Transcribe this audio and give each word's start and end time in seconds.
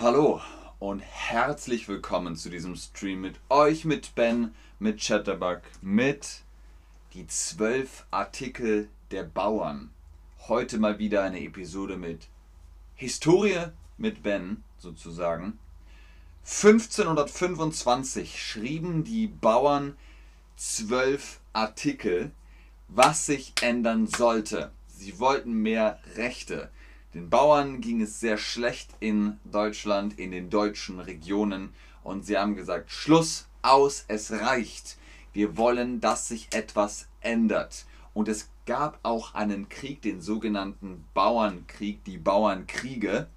Hallo 0.00 0.40
und 0.78 1.00
herzlich 1.00 1.88
willkommen 1.88 2.36
zu 2.36 2.50
diesem 2.50 2.76
Stream 2.76 3.20
mit 3.20 3.34
euch, 3.48 3.84
mit 3.84 4.14
Ben, 4.14 4.54
mit 4.78 5.00
Chatterbug, 5.00 5.62
mit 5.82 6.42
die 7.14 7.26
zwölf 7.26 8.06
Artikel 8.12 8.90
der 9.10 9.24
Bauern. 9.24 9.90
Heute 10.46 10.78
mal 10.78 11.00
wieder 11.00 11.24
eine 11.24 11.40
Episode 11.40 11.96
mit 11.96 12.28
Historie 12.94 13.72
mit 13.96 14.22
Ben 14.22 14.62
sozusagen. 14.78 15.58
1525 16.44 18.40
schrieben 18.40 19.02
die 19.02 19.26
Bauern 19.26 19.96
zwölf 20.54 21.40
Artikel, 21.52 22.30
was 22.86 23.26
sich 23.26 23.52
ändern 23.62 24.06
sollte. 24.06 24.70
Sie 24.86 25.18
wollten 25.18 25.54
mehr 25.54 25.98
Rechte. 26.14 26.70
Den 27.14 27.30
Bauern 27.30 27.80
ging 27.80 28.02
es 28.02 28.20
sehr 28.20 28.36
schlecht 28.36 28.90
in 29.00 29.38
Deutschland, 29.44 30.18
in 30.18 30.30
den 30.30 30.50
deutschen 30.50 31.00
Regionen 31.00 31.72
und 32.02 32.26
sie 32.26 32.36
haben 32.36 32.54
gesagt, 32.54 32.90
Schluss, 32.90 33.48
aus, 33.62 34.04
es 34.08 34.30
reicht. 34.30 34.98
Wir 35.32 35.56
wollen, 35.56 36.00
dass 36.00 36.28
sich 36.28 36.48
etwas 36.52 37.08
ändert. 37.20 37.86
Und 38.14 38.28
es 38.28 38.50
gab 38.66 38.98
auch 39.02 39.34
einen 39.34 39.68
Krieg, 39.68 40.02
den 40.02 40.20
sogenannten 40.20 41.04
Bauernkrieg, 41.14 42.04
die 42.04 42.18
Bauernkriege. 42.18 43.28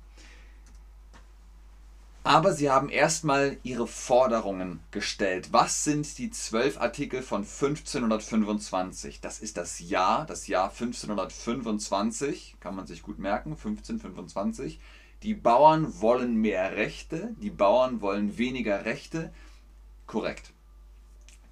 Aber 2.24 2.54
sie 2.54 2.70
haben 2.70 2.90
erstmal 2.90 3.58
ihre 3.64 3.88
Forderungen 3.88 4.80
gestellt. 4.92 5.50
Was 5.52 5.84
sind 5.84 6.20
die 6.20 6.30
zwölf 6.30 6.80
Artikel 6.80 7.24
von 7.24 7.42
1525? 7.42 9.22
Das 9.22 9.40
ist 9.40 9.58
das 9.58 9.80
Jahr, 9.80 10.28
das 10.28 10.46
Jahr 10.46 10.70
1525, 10.70 12.58
kann 12.60 12.76
man 12.76 12.86
sich 12.86 13.02
gut 13.02 13.18
merken, 13.18 13.54
1525. 13.54 14.80
Die 15.24 15.34
Bauern 15.34 16.00
wollen 16.00 16.36
mehr 16.36 16.76
Rechte, 16.76 17.34
die 17.42 17.50
Bauern 17.50 18.02
wollen 18.02 18.38
weniger 18.38 18.86
Rechte. 18.86 19.34
Korrekt. 20.06 20.54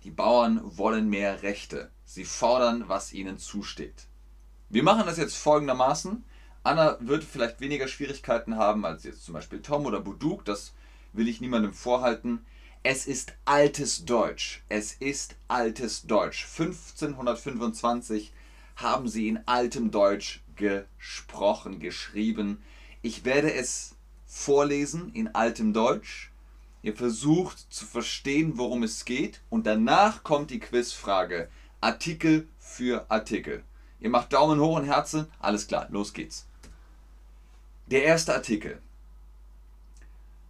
Die 0.04 0.12
Bauern 0.12 0.62
wollen 0.64 1.10
mehr 1.10 1.42
Rechte. 1.42 1.90
Sie 2.06 2.26
fordern, 2.26 2.86
was 2.88 3.12
ihnen 3.12 3.40
zusteht. 3.40 4.06
Wir 4.70 4.84
machen 4.84 5.08
das 5.08 5.18
jetzt 5.18 5.36
folgendermaßen. 5.36 6.24
Anna 6.64 6.98
wird 7.00 7.24
vielleicht 7.24 7.62
weniger 7.62 7.88
Schwierigkeiten 7.88 8.58
haben 8.58 8.86
als 8.86 9.04
jetzt 9.04 9.24
zum 9.24 9.34
Beispiel 9.34 9.62
Tom 9.62 9.86
oder 9.86 10.02
Buduk, 10.02 10.44
das 10.46 10.74
will 11.14 11.28
ich 11.28 11.42
niemandem 11.42 11.74
vorhalten. 11.74 12.46
Es 12.84 13.08
ist 13.08 13.34
altes 13.46 14.06
Deutsch. 14.06 14.64
Es 14.70 14.94
ist 14.94 15.36
altes 15.48 16.04
Deutsch. 16.04 16.46
1525 16.46 18.32
haben 18.76 19.08
sie 19.08 19.28
in 19.28 19.40
altem 19.48 19.92
Deutsch 19.92 20.42
gesprochen, 20.56 21.80
geschrieben. 21.80 22.62
Ich 23.02 23.26
werde 23.26 23.54
es 23.54 23.96
vorlesen 24.26 25.12
in 25.14 25.34
altem 25.36 25.74
Deutsch. 25.74 26.32
Ihr 26.82 26.96
versucht 26.96 27.72
zu 27.74 27.86
verstehen, 27.86 28.58
worum 28.58 28.84
es 28.84 29.04
geht 29.04 29.42
und 29.50 29.66
danach 29.66 30.24
kommt 30.24 30.52
die 30.52 30.60
Quizfrage. 30.60 31.50
Artikel 31.82 32.48
für 32.60 33.10
Artikel. 33.10 33.64
Ihr 34.00 34.10
macht 34.10 34.32
Daumen 34.32 34.60
hoch 34.60 34.78
und 34.78 34.86
Herzen. 34.86 35.28
Alles 35.40 35.68
klar, 35.68 35.88
los 35.90 36.14
geht's. 36.14 36.49
Der 37.92 38.04
erste 38.04 38.36
Artikel. 38.36 38.80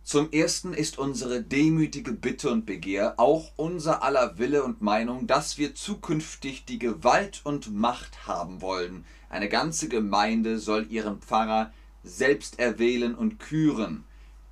Zum 0.03 0.29
ersten 0.33 0.73
ist 0.73 0.97
unsere 0.97 1.41
demütige 1.41 2.11
Bitte 2.11 2.51
und 2.51 2.65
Begehr, 2.65 3.13
auch 3.15 3.53
unser 3.55 4.03
aller 4.03 4.37
Wille 4.37 4.61
und 4.61 4.81
Meinung, 4.81 5.25
dass 5.25 5.57
wir 5.57 5.73
zukünftig 5.73 6.65
die 6.65 6.79
Gewalt 6.79 7.39
und 7.45 7.73
Macht 7.73 8.27
haben 8.27 8.61
wollen. 8.61 9.05
Eine 9.29 9.47
ganze 9.47 9.87
Gemeinde 9.87 10.59
soll 10.59 10.87
ihren 10.89 11.21
Pfarrer 11.21 11.71
selbst 12.03 12.59
erwählen 12.59 13.15
und 13.15 13.39
küren. 13.39 14.03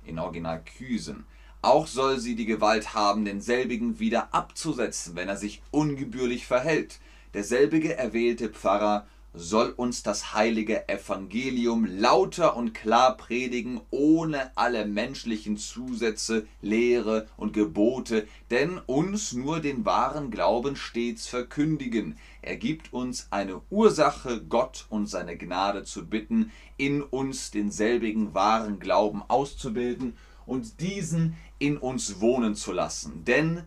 In 0.06 0.18
Original 0.18 0.62
küsen. 0.78 1.26
Auch 1.60 1.88
soll 1.88 2.18
sie 2.18 2.36
die 2.36 2.46
Gewalt 2.46 2.94
haben, 2.94 3.26
denselbigen 3.26 3.98
wieder 3.98 4.32
abzusetzen, 4.32 5.14
wenn 5.14 5.28
er 5.28 5.36
sich 5.36 5.60
ungebührlich 5.72 6.46
verhält. 6.46 7.00
Derselbige 7.34 7.98
erwählte 7.98 8.48
Pfarrer 8.48 9.06
soll 9.34 9.70
uns 9.70 10.02
das 10.02 10.34
heilige 10.34 10.88
Evangelium 10.88 11.84
lauter 11.84 12.56
und 12.56 12.74
klar 12.74 13.16
predigen, 13.16 13.80
ohne 13.90 14.50
alle 14.56 14.86
menschlichen 14.86 15.56
Zusätze, 15.56 16.46
Lehre 16.62 17.28
und 17.36 17.52
Gebote, 17.52 18.26
denn 18.50 18.78
uns 18.86 19.32
nur 19.32 19.60
den 19.60 19.84
wahren 19.84 20.30
Glauben 20.30 20.76
stets 20.76 21.26
verkündigen. 21.26 22.18
Er 22.42 22.56
gibt 22.56 22.92
uns 22.92 23.28
eine 23.30 23.60
Ursache, 23.70 24.42
Gott 24.42 24.86
und 24.88 25.06
seine 25.06 25.36
Gnade 25.36 25.84
zu 25.84 26.06
bitten, 26.06 26.50
in 26.76 27.02
uns 27.02 27.50
denselbigen 27.50 28.34
wahren 28.34 28.78
Glauben 28.78 29.22
auszubilden 29.28 30.16
und 30.46 30.80
diesen 30.80 31.36
in 31.58 31.76
uns 31.76 32.20
wohnen 32.20 32.54
zu 32.54 32.72
lassen. 32.72 33.24
Denn 33.24 33.64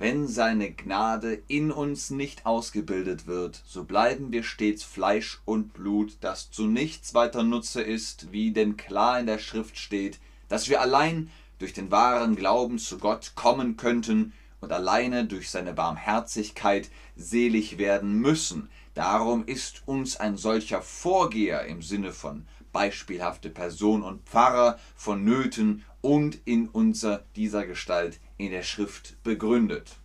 wenn 0.00 0.26
seine 0.26 0.72
Gnade 0.72 1.42
in 1.46 1.70
uns 1.70 2.08
nicht 2.08 2.46
ausgebildet 2.46 3.26
wird, 3.26 3.62
so 3.66 3.84
bleiben 3.84 4.32
wir 4.32 4.42
stets 4.44 4.82
Fleisch 4.82 5.42
und 5.44 5.74
Blut, 5.74 6.16
das 6.22 6.50
zu 6.50 6.66
nichts 6.66 7.12
weiter 7.12 7.42
Nutze 7.42 7.82
ist, 7.82 8.32
wie 8.32 8.50
denn 8.50 8.78
klar 8.78 9.20
in 9.20 9.26
der 9.26 9.38
Schrift 9.38 9.78
steht, 9.78 10.18
dass 10.48 10.70
wir 10.70 10.80
allein 10.80 11.30
durch 11.58 11.74
den 11.74 11.90
wahren 11.90 12.34
Glauben 12.34 12.78
zu 12.78 12.96
Gott 12.96 13.32
kommen 13.34 13.76
könnten 13.76 14.32
und 14.62 14.72
alleine 14.72 15.26
durch 15.26 15.50
seine 15.50 15.74
Barmherzigkeit 15.74 16.88
selig 17.14 17.76
werden 17.76 18.14
müssen. 18.14 18.70
Darum 18.94 19.44
ist 19.44 19.82
uns 19.84 20.16
ein 20.16 20.38
solcher 20.38 20.80
Vorgeher 20.80 21.66
im 21.66 21.82
Sinne 21.82 22.12
von 22.12 22.46
beispielhafte 22.72 23.50
Person 23.50 24.02
und 24.02 24.26
Pfarrer 24.26 24.78
vonnöten 24.96 25.84
und 26.00 26.38
in 26.46 26.68
unser 26.68 27.22
dieser 27.36 27.66
Gestalt 27.66 28.18
in 28.46 28.52
der 28.52 28.62
Schrift 28.62 29.22
begründet. 29.22 29.96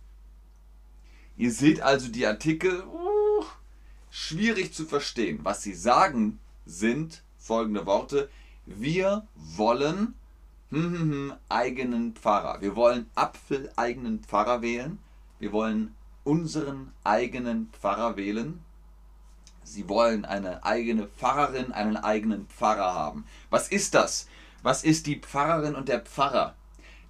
Ihr 1.36 1.52
seht 1.52 1.80
also 1.80 2.08
die 2.08 2.26
Artikel, 2.26 2.84
uh, 2.84 3.44
schwierig 4.10 4.72
zu 4.72 4.84
verstehen. 4.84 5.40
Was 5.42 5.62
sie 5.62 5.74
sagen 5.74 6.38
sind 6.64 7.22
folgende 7.38 7.86
Worte. 7.86 8.28
Wir 8.66 9.26
wollen 9.34 10.14
hm, 10.70 10.92
hm, 10.92 11.10
hm, 11.12 11.34
eigenen 11.48 12.14
Pfarrer. 12.14 12.60
Wir 12.60 12.74
wollen 12.74 13.08
apfeleigenen 13.14 14.24
Pfarrer 14.24 14.62
wählen. 14.62 14.98
Wir 15.38 15.52
wollen 15.52 15.94
unseren 16.24 16.92
eigenen 17.04 17.70
Pfarrer 17.72 18.16
wählen. 18.16 18.62
Sie 19.62 19.88
wollen 19.88 20.24
eine 20.24 20.64
eigene 20.64 21.06
Pfarrerin, 21.06 21.72
einen 21.72 21.96
eigenen 21.96 22.46
Pfarrer 22.48 22.94
haben. 22.94 23.24
Was 23.50 23.68
ist 23.68 23.94
das? 23.94 24.28
Was 24.62 24.82
ist 24.82 25.06
die 25.06 25.20
Pfarrerin 25.20 25.74
und 25.74 25.88
der 25.88 26.00
Pfarrer? 26.00 26.56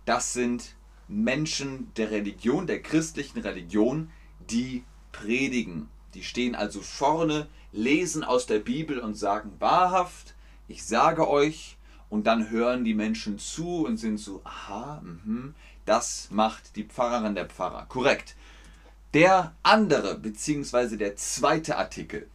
Das 0.04 0.32
sind 0.32 0.74
Menschen 1.08 1.92
der 1.96 2.10
Religion, 2.10 2.66
der 2.66 2.82
christlichen 2.82 3.40
Religion, 3.40 4.10
die 4.50 4.84
predigen. 5.12 5.88
Die 6.14 6.22
stehen 6.22 6.54
also 6.54 6.80
vorne, 6.80 7.48
lesen 7.72 8.24
aus 8.24 8.46
der 8.46 8.58
Bibel 8.58 8.98
und 8.98 9.14
sagen 9.14 9.52
wahrhaft, 9.58 10.34
ich 10.68 10.84
sage 10.84 11.28
euch, 11.28 11.76
und 12.08 12.26
dann 12.26 12.50
hören 12.50 12.84
die 12.84 12.94
Menschen 12.94 13.38
zu 13.38 13.84
und 13.84 13.96
sind 13.96 14.18
so, 14.18 14.40
aha, 14.44 15.02
mh, 15.02 15.54
das 15.84 16.28
macht 16.30 16.76
die 16.76 16.84
Pfarrerin 16.84 17.34
der 17.34 17.46
Pfarrer. 17.46 17.86
Korrekt. 17.88 18.36
Der 19.14 19.54
andere, 19.62 20.18
beziehungsweise 20.18 20.96
der 20.96 21.16
zweite 21.16 21.76
Artikel. 21.76 22.28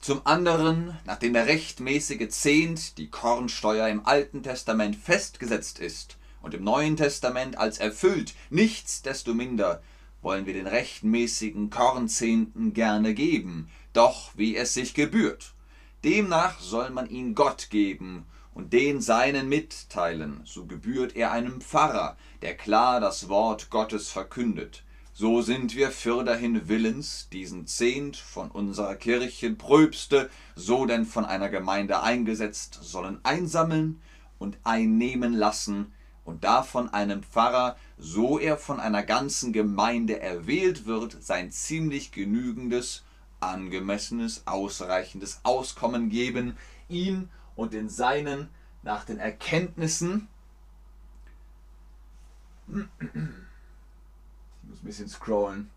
Zum 0.00 0.26
anderen, 0.26 0.98
nachdem 1.04 1.32
der 1.32 1.46
rechtmäßige 1.46 2.28
Zehnt, 2.28 2.98
die 2.98 3.08
Kornsteuer 3.08 3.88
im 3.88 4.04
Alten 4.04 4.42
Testament 4.42 4.96
festgesetzt 4.96 5.78
ist, 5.78 6.18
und 6.44 6.54
im 6.54 6.62
Neuen 6.62 6.96
Testament 6.96 7.56
als 7.58 7.78
erfüllt. 7.78 8.34
Nichtsdestominder 8.50 9.82
wollen 10.20 10.46
wir 10.46 10.52
den 10.52 10.66
rechtmäßigen 10.66 11.70
Kornzehnten 11.70 12.74
gerne 12.74 13.14
geben, 13.14 13.70
doch 13.94 14.30
wie 14.36 14.56
es 14.56 14.74
sich 14.74 14.94
gebührt. 14.94 15.54
Demnach 16.04 16.60
soll 16.60 16.90
man 16.90 17.08
ihn 17.08 17.34
Gott 17.34 17.70
geben 17.70 18.26
und 18.52 18.72
den 18.74 19.00
Seinen 19.00 19.48
mitteilen, 19.48 20.42
so 20.44 20.66
gebührt 20.66 21.16
er 21.16 21.32
einem 21.32 21.62
Pfarrer, 21.62 22.16
der 22.42 22.54
klar 22.54 23.00
das 23.00 23.28
Wort 23.28 23.70
Gottes 23.70 24.10
verkündet. 24.10 24.84
So 25.14 25.40
sind 25.42 25.74
wir 25.76 25.90
fürderhin 25.90 26.68
willens, 26.68 27.28
diesen 27.32 27.66
Zehnt 27.66 28.16
von 28.16 28.50
unserer 28.50 28.96
Kirche 28.96 29.50
Pröbste, 29.52 30.28
so 30.56 30.86
denn 30.86 31.06
von 31.06 31.24
einer 31.24 31.48
Gemeinde 31.48 32.02
eingesetzt, 32.02 32.78
sollen 32.82 33.20
einsammeln 33.22 34.02
und 34.38 34.58
einnehmen 34.64 35.32
lassen, 35.32 35.93
und 36.24 36.44
davon 36.44 36.88
einem 36.88 37.22
Pfarrer, 37.22 37.76
so 37.98 38.38
er 38.38 38.56
von 38.56 38.80
einer 38.80 39.02
ganzen 39.02 39.52
Gemeinde 39.52 40.20
erwählt 40.20 40.86
wird, 40.86 41.22
sein 41.22 41.50
ziemlich 41.50 42.12
genügendes, 42.12 43.04
angemessenes, 43.40 44.46
ausreichendes 44.46 45.40
Auskommen 45.42 46.08
geben, 46.08 46.56
ihm 46.88 47.28
und 47.56 47.72
den 47.72 47.88
Seinen 47.88 48.48
nach 48.82 49.04
den 49.04 49.18
Erkenntnissen. 49.18 50.28
Ich 52.68 52.74
muss 54.62 54.82
ein 54.82 54.84
bisschen 54.84 55.08
scrollen. 55.08 55.70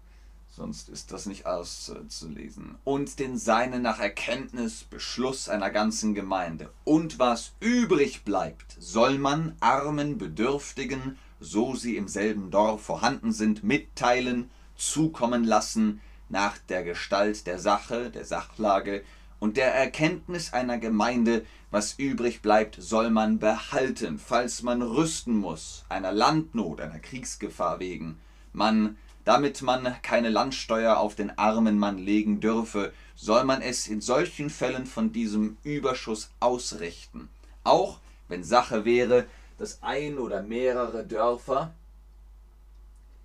Sonst 0.58 0.90
ist 0.90 1.14
das 1.14 1.28
nicht 1.28 1.46
auszulesen. 1.46 2.76
Und 2.84 3.20
den 3.20 3.38
Seinen 3.38 3.84
nach 3.84 4.00
Erkenntnis, 4.00 4.84
Beschluss 4.84 5.50
einer 5.50 5.70
ganzen 5.70 6.16
Gemeinde. 6.16 6.72
Und 6.84 7.20
was 7.20 7.54
übrig 7.60 8.26
bleibt, 8.26 8.76
soll 8.80 9.20
man 9.20 9.56
armen, 9.60 10.18
Bedürftigen, 10.18 11.18
so 11.40 11.76
sie 11.76 11.96
im 11.96 12.08
selben 12.08 12.50
Dorf 12.50 12.82
vorhanden 12.82 13.32
sind, 13.32 13.64
mitteilen, 13.64 14.50
zukommen 14.76 15.44
lassen, 15.44 16.02
nach 16.28 16.58
der 16.58 16.84
Gestalt 16.84 17.46
der 17.46 17.60
Sache, 17.60 18.10
der 18.10 18.26
Sachlage 18.26 19.04
und 19.40 19.58
der 19.58 19.76
Erkenntnis 19.76 20.54
einer 20.54 20.80
Gemeinde, 20.80 21.46
was 21.70 21.94
übrig 22.00 22.42
bleibt, 22.42 22.78
soll 22.80 23.12
man 23.12 23.38
behalten, 23.38 24.18
falls 24.18 24.64
man 24.64 24.82
rüsten 24.82 25.38
muss, 25.38 25.86
einer 25.88 26.12
Landnot, 26.12 26.82
einer 26.82 26.98
Kriegsgefahr 26.98 27.80
wegen. 27.80 28.18
Man, 28.54 28.98
damit 29.28 29.62
man 29.62 29.94
keine 30.04 30.30
Landsteuer 30.30 30.96
auf 30.98 31.14
den 31.14 31.38
armen 31.38 31.78
Mann 31.78 31.98
legen 31.98 32.40
dürfe, 32.40 32.94
soll 33.14 33.44
man 33.44 33.62
es 33.62 33.86
in 33.88 34.00
solchen 34.00 34.50
Fällen 34.50 34.86
von 34.86 35.12
diesem 35.12 35.58
Überschuss 35.64 36.30
ausrichten. 36.40 37.28
Auch 37.66 38.00
wenn 38.30 38.46
Sache 38.46 38.86
wäre, 38.86 39.26
dass 39.58 39.84
ein 39.84 40.18
oder 40.18 40.44
mehrere 40.44 41.06
Dörfer 41.06 41.74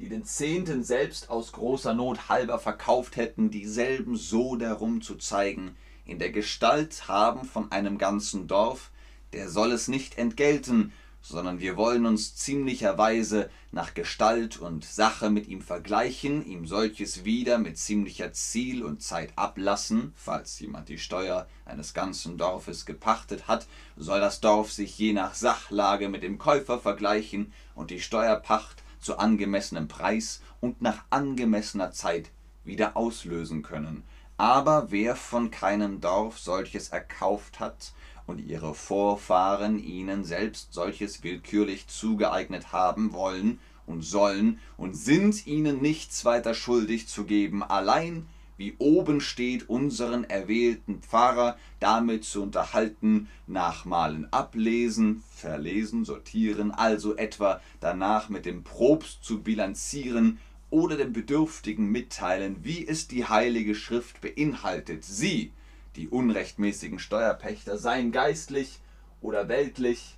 die 0.01 0.09
den 0.09 0.25
Zehnten 0.25 0.83
selbst 0.83 1.31
aus 1.31 1.53
großer 1.53 1.95
Not 1.95 2.29
halber 2.29 2.59
verkauft 2.59 3.15
hätten, 3.15 3.53
dieselben 3.53 4.17
so 4.17 4.57
darum 4.57 5.03
zu 5.03 5.15
zeigen, 5.15 5.77
in 6.05 6.19
der 6.19 6.33
Gestalt 6.33 7.07
haben 7.07 7.45
von 7.45 7.71
einem 7.71 7.99
ganzen 7.99 8.49
Dorf, 8.49 8.91
der 9.33 9.49
soll 9.49 9.71
es 9.71 9.87
nicht 9.87 10.19
entgelten, 10.19 10.93
sondern 11.23 11.61
wir 11.61 11.77
wollen 11.77 12.05
uns 12.05 12.35
ziemlicherweise 12.35 13.49
nach 13.71 13.95
Gestalt 13.95 14.59
und 14.59 14.85
Sache 14.85 15.31
mit 15.31 15.47
ihm 15.47 15.63
vergleichen, 15.63 16.45
ihm 16.45 16.67
solches 16.67 17.25
wieder 17.25 17.59
mit 17.59 17.79
ziemlicher 17.79 18.33
Ziel 18.33 18.83
und 18.83 19.03
Zeit 19.03 19.33
ablassen, 19.37 20.13
falls 20.17 20.59
jemand 20.59 20.89
die 20.89 20.99
Steuer 20.99 21.47
eines 21.65 21.95
ganzen 21.95 22.37
Dorfes 22.37 22.85
gepachtet 22.85 23.47
hat, 23.47 23.67
soll 23.97 24.21
das 24.21 24.41
Dorf 24.41 24.73
sich 24.73 24.99
je 24.99 25.13
nach 25.13 25.35
Sachlage 25.35 26.09
mit 26.09 26.23
dem 26.23 26.39
Käufer 26.39 26.81
vergleichen 26.81 27.53
und 27.75 27.91
die 27.91 28.01
Steuerpacht 28.01 28.83
zu 29.01 29.19
angemessenem 29.19 29.89
Preis 29.89 30.43
und 30.61 30.83
nach 30.83 31.05
angemessener 31.11 31.93
Zeit 31.93 32.31
wieder 32.65 32.97
auslösen 32.97 33.63
können. 33.63 34.03
Aber 34.37 34.91
wer 34.91 35.15
von 35.15 35.51
keinem 35.51 36.01
Dorf 36.01 36.39
solches 36.39 36.89
erkauft 36.89 37.61
hat 37.61 37.93
und 38.33 38.39
ihre 38.39 38.75
Vorfahren 38.75 39.79
ihnen 39.79 40.25
selbst 40.25 40.73
solches 40.73 41.23
willkürlich 41.23 41.87
zugeeignet 41.89 42.73
haben 42.73 43.13
wollen 43.13 43.59
und 43.87 44.03
sollen 44.03 44.59
und 44.79 44.97
sind 44.97 45.47
ihnen 45.47 45.83
nichts 45.83 46.25
weiter 46.25 46.55
schuldig 46.55 47.09
zu 47.09 47.25
geben, 47.25 47.63
allein 47.63 48.27
wie 48.57 48.75
oben 48.79 49.21
steht, 49.21 49.69
unseren 49.69 50.25
erwählten 50.25 51.03
Pfarrer 51.03 51.59
damit 51.79 52.25
zu 52.25 52.43
unterhalten, 52.43 53.29
nachmalen 53.47 54.33
ablesen, 54.33 55.23
verlesen, 55.35 56.05
sortieren, 56.05 56.71
also 56.71 57.17
etwa 57.17 57.61
danach 57.81 58.29
mit 58.31 58.47
dem 58.47 58.63
Probst 58.63 59.25
zu 59.25 59.43
bilanzieren 59.43 60.39
oder 60.71 60.97
dem 60.97 61.13
Bedürftigen 61.13 61.91
mitteilen, 61.91 62.57
wie 62.63 62.87
es 62.87 63.09
die 63.09 63.27
Heilige 63.27 63.75
Schrift 63.75 64.23
beinhaltet. 64.23 65.05
Sie, 65.05 65.51
die 65.97 66.09
unrechtmäßigen 66.09 66.99
Steuerpächter, 66.99 67.79
seien 67.79 68.13
geistlich 68.13 68.81
oder 69.21 69.49
weltlich, 69.49 70.17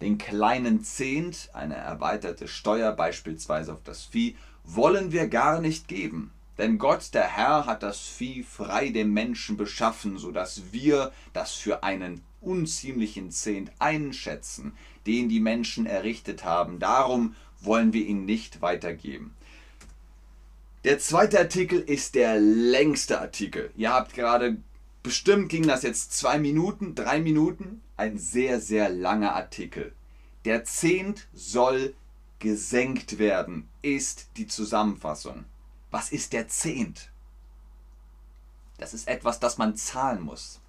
den 0.00 0.18
kleinen 0.18 0.84
Zehnt, 0.84 1.50
eine 1.52 1.74
erweiterte 1.74 2.48
Steuer 2.48 2.92
beispielsweise 2.92 3.72
auf 3.72 3.82
das 3.84 4.04
Vieh, 4.04 4.36
wollen 4.64 5.12
wir 5.12 5.28
gar 5.28 5.60
nicht 5.60 5.88
geben. 5.88 6.32
Denn 6.56 6.78
Gott, 6.78 7.14
der 7.14 7.28
Herr, 7.36 7.66
hat 7.66 7.82
das 7.82 8.00
Vieh 8.00 8.42
frei 8.42 8.90
dem 8.90 9.12
Menschen 9.12 9.56
beschaffen, 9.56 10.18
so 10.18 10.32
dass 10.32 10.72
wir 10.72 11.12
das 11.32 11.54
für 11.54 11.82
einen 11.82 12.22
unziemlichen 12.40 13.30
Zehnt 13.30 13.72
einschätzen, 13.78 14.72
den 15.06 15.28
die 15.28 15.40
Menschen 15.40 15.86
errichtet 15.86 16.44
haben. 16.44 16.78
Darum 16.78 17.34
wollen 17.60 17.92
wir 17.92 18.04
ihn 18.04 18.24
nicht 18.24 18.60
weitergeben. 18.60 19.34
Der 20.84 21.00
zweite 21.00 21.40
Artikel 21.40 21.80
ist 21.80 22.14
der 22.14 22.38
längste 22.38 23.20
Artikel. 23.20 23.72
Ihr 23.76 23.92
habt 23.92 24.14
gerade, 24.14 24.58
bestimmt 25.02 25.48
ging 25.48 25.66
das 25.66 25.82
jetzt 25.82 26.16
zwei 26.16 26.38
Minuten, 26.38 26.94
drei 26.94 27.20
Minuten. 27.20 27.82
Ein 27.96 28.16
sehr, 28.16 28.60
sehr 28.60 28.88
langer 28.88 29.34
Artikel. 29.34 29.92
Der 30.44 30.64
Zehnt 30.64 31.26
soll 31.34 31.94
gesenkt 32.38 33.18
werden, 33.18 33.68
ist 33.82 34.28
die 34.36 34.46
Zusammenfassung. 34.46 35.46
Was 35.90 36.12
ist 36.12 36.32
der 36.32 36.46
Zehnt? 36.46 37.10
Das 38.78 38.94
ist 38.94 39.08
etwas, 39.08 39.40
das 39.40 39.58
man 39.58 39.76
zahlen 39.76 40.22
muss. 40.22 40.60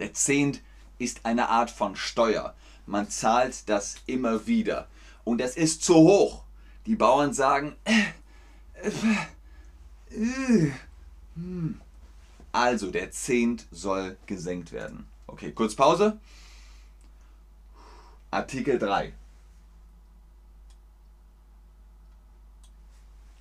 Der 0.00 0.12
Zehnt 0.12 0.60
ist 0.98 1.24
eine 1.24 1.48
Art 1.48 1.70
von 1.70 1.96
Steuer. 1.96 2.54
Man 2.84 3.08
zahlt 3.08 3.70
das 3.70 3.96
immer 4.04 4.46
wieder. 4.46 4.88
Und 5.24 5.40
es 5.40 5.56
ist 5.56 5.82
zu 5.82 5.94
hoch. 5.94 6.44
Die 6.84 6.96
Bauern 6.96 7.32
sagen, 7.32 7.76
äh. 7.84 8.19
Also 12.52 12.90
der 12.90 13.10
Zehnt 13.10 13.66
soll 13.70 14.16
gesenkt 14.26 14.72
werden. 14.72 15.06
Okay, 15.26 15.52
kurz 15.52 15.74
Pause. 15.74 16.18
Artikel 18.30 18.78
3. 18.78 19.12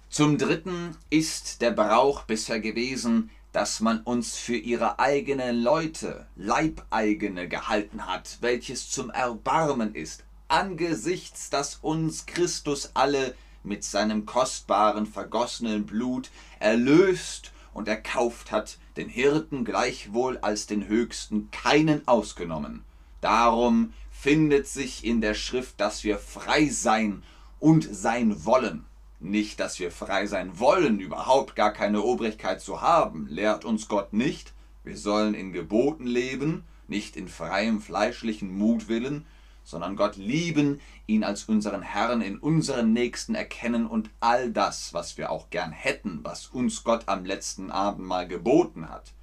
Zum 0.09 0.37
Dritten 0.37 0.97
ist 1.09 1.61
der 1.61 1.71
Brauch 1.71 2.23
bisher 2.23 2.59
gewesen, 2.59 3.29
dass 3.51 3.79
man 3.79 4.01
uns 4.01 4.37
für 4.37 4.55
ihre 4.55 4.99
eigenen 4.99 5.61
Leute, 5.61 6.27
Leibeigene 6.35 7.47
gehalten 7.47 8.07
hat, 8.07 8.37
welches 8.41 8.89
zum 8.89 9.09
Erbarmen 9.09 9.95
ist, 9.95 10.23
angesichts, 10.47 11.49
dass 11.49 11.75
uns 11.75 12.25
Christus 12.25 12.91
alle 12.95 13.35
mit 13.63 13.83
seinem 13.83 14.25
kostbaren 14.25 15.05
vergossenen 15.05 15.85
Blut 15.85 16.29
erlöst 16.59 17.51
und 17.73 17.87
erkauft 17.87 18.51
hat, 18.51 18.77
den 18.97 19.09
Hirten 19.09 19.65
gleichwohl 19.65 20.37
als 20.39 20.67
den 20.67 20.87
Höchsten 20.87 21.49
keinen 21.51 22.07
ausgenommen. 22.07 22.83
Darum 23.21 23.93
findet 24.11 24.67
sich 24.67 25.05
in 25.05 25.21
der 25.21 25.33
Schrift, 25.33 25.79
dass 25.79 26.03
wir 26.03 26.17
frei 26.17 26.67
sein 26.67 27.23
und 27.59 27.87
sein 27.89 28.45
wollen. 28.45 28.85
Nicht, 29.21 29.59
dass 29.59 29.79
wir 29.79 29.91
frei 29.91 30.27
sein 30.27 30.59
wollen, 30.59 30.99
überhaupt 30.99 31.55
gar 31.55 31.73
keine 31.73 32.01
Obrigkeit 32.01 32.61
zu 32.61 32.81
haben, 32.81 33.27
lehrt 33.27 33.65
uns 33.65 33.87
Gott 33.87 34.13
nicht. 34.13 34.53
Wir 34.83 34.97
sollen 34.97 35.33
in 35.33 35.51
Geboten 35.51 36.07
leben, 36.07 36.63
nicht 36.87 37.17
in 37.17 37.27
freiem 37.27 37.81
fleischlichen 37.81 38.57
Mutwillen, 38.57 39.25
sondern 39.69 39.95
Gott 39.95 40.17
lieben, 40.17 40.81
ihn 41.05 41.23
als 41.23 41.43
unseren 41.45 41.81
Herrn 41.81 42.21
in 42.21 42.39
unseren 42.39 42.91
Nächsten 42.91 43.35
erkennen 43.35 43.85
und 43.85 44.09
all 44.19 44.51
das, 44.51 44.93
was 44.93 45.17
wir 45.17 45.31
auch 45.31 45.49
gern 45.49 45.71
hätten, 45.71 46.19
was 46.23 46.47
uns 46.47 46.83
Gott 46.83 47.03
am 47.07 47.23
letzten 47.25 47.69
Abend 47.69 48.07
mal 48.07 48.27
geboten 48.27 48.89
hat. 48.89 49.13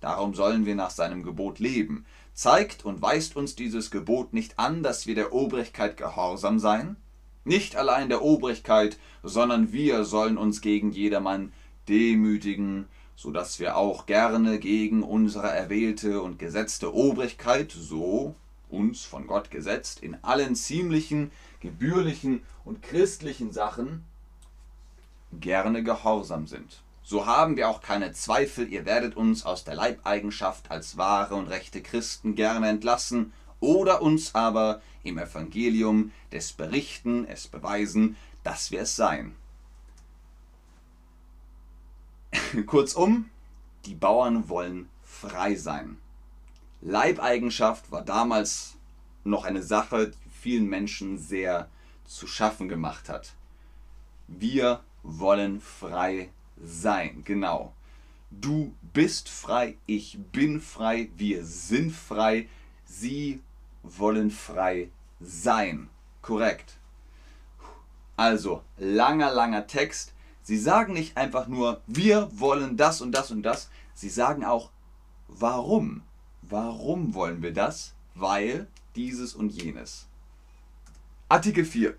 Darum 0.00 0.34
sollen 0.34 0.66
wir 0.66 0.74
nach 0.74 0.90
seinem 0.90 1.22
Gebot 1.22 1.60
leben. 1.60 2.04
Zeigt 2.34 2.84
und 2.84 3.00
weist 3.00 3.36
uns 3.36 3.54
dieses 3.54 3.90
Gebot 3.90 4.32
nicht 4.32 4.58
an, 4.58 4.82
dass 4.82 5.06
wir 5.06 5.14
der 5.14 5.32
Obrigkeit 5.32 5.96
gehorsam 5.96 6.58
seien? 6.58 6.96
Nicht 7.44 7.76
allein 7.76 8.08
der 8.08 8.22
Obrigkeit, 8.22 8.98
sondern 9.22 9.72
wir 9.72 10.04
sollen 10.04 10.38
uns 10.38 10.60
gegen 10.60 10.90
jedermann 10.90 11.52
demütigen, 11.88 12.86
so 13.14 13.30
dass 13.30 13.60
wir 13.60 13.76
auch 13.76 14.06
gerne 14.06 14.58
gegen 14.58 15.04
unsere 15.04 15.48
erwählte 15.48 16.22
und 16.22 16.38
gesetzte 16.38 16.94
Obrigkeit, 16.94 17.70
so 17.70 18.34
uns 18.72 19.04
von 19.04 19.26
Gott 19.26 19.50
gesetzt, 19.50 20.02
in 20.02 20.16
allen 20.22 20.56
ziemlichen, 20.56 21.30
gebührlichen 21.60 22.42
und 22.64 22.82
christlichen 22.82 23.52
Sachen 23.52 24.04
gerne 25.32 25.82
gehorsam 25.82 26.46
sind. 26.46 26.82
So 27.04 27.26
haben 27.26 27.56
wir 27.56 27.68
auch 27.68 27.80
keine 27.80 28.12
Zweifel, 28.12 28.72
ihr 28.72 28.84
werdet 28.84 29.16
uns 29.16 29.44
aus 29.44 29.64
der 29.64 29.74
Leibeigenschaft 29.74 30.70
als 30.70 30.96
wahre 30.96 31.34
und 31.34 31.48
rechte 31.48 31.82
Christen 31.82 32.34
gerne 32.34 32.68
entlassen, 32.68 33.32
oder 33.60 34.02
uns 34.02 34.34
aber 34.34 34.82
im 35.04 35.18
Evangelium 35.18 36.10
des 36.32 36.52
Berichten 36.52 37.24
es 37.26 37.46
beweisen, 37.46 38.16
dass 38.42 38.72
wir 38.72 38.82
es 38.82 38.96
seien. 38.96 39.36
Kurzum, 42.66 43.30
die 43.84 43.94
Bauern 43.94 44.48
wollen 44.48 44.88
frei 45.04 45.54
sein. 45.54 45.98
Leibeigenschaft 46.82 47.90
war 47.92 48.02
damals 48.02 48.74
noch 49.24 49.44
eine 49.44 49.62
Sache, 49.62 50.08
die 50.08 50.30
vielen 50.30 50.66
Menschen 50.66 51.16
sehr 51.16 51.68
zu 52.04 52.26
schaffen 52.26 52.68
gemacht 52.68 53.08
hat. 53.08 53.34
Wir 54.26 54.82
wollen 55.02 55.60
frei 55.60 56.30
sein, 56.60 57.22
genau. 57.24 57.72
Du 58.30 58.74
bist 58.92 59.28
frei, 59.28 59.76
ich 59.86 60.18
bin 60.32 60.60
frei, 60.60 61.10
wir 61.16 61.44
sind 61.44 61.92
frei, 61.92 62.48
sie 62.84 63.40
wollen 63.82 64.30
frei 64.30 64.90
sein. 65.20 65.88
Korrekt. 66.20 66.78
Also, 68.16 68.62
langer, 68.76 69.32
langer 69.32 69.66
Text. 69.66 70.14
Sie 70.42 70.58
sagen 70.58 70.92
nicht 70.94 71.16
einfach 71.16 71.46
nur, 71.46 71.80
wir 71.86 72.28
wollen 72.32 72.76
das 72.76 73.00
und 73.00 73.12
das 73.12 73.30
und 73.30 73.42
das. 73.42 73.70
Sie 73.94 74.08
sagen 74.08 74.44
auch, 74.44 74.70
warum? 75.28 76.02
Warum 76.42 77.14
wollen 77.14 77.42
wir 77.42 77.52
das? 77.52 77.94
Weil 78.14 78.66
dieses 78.94 79.34
und 79.34 79.50
jenes. 79.50 80.06
Artikel 81.28 81.64
4. 81.64 81.96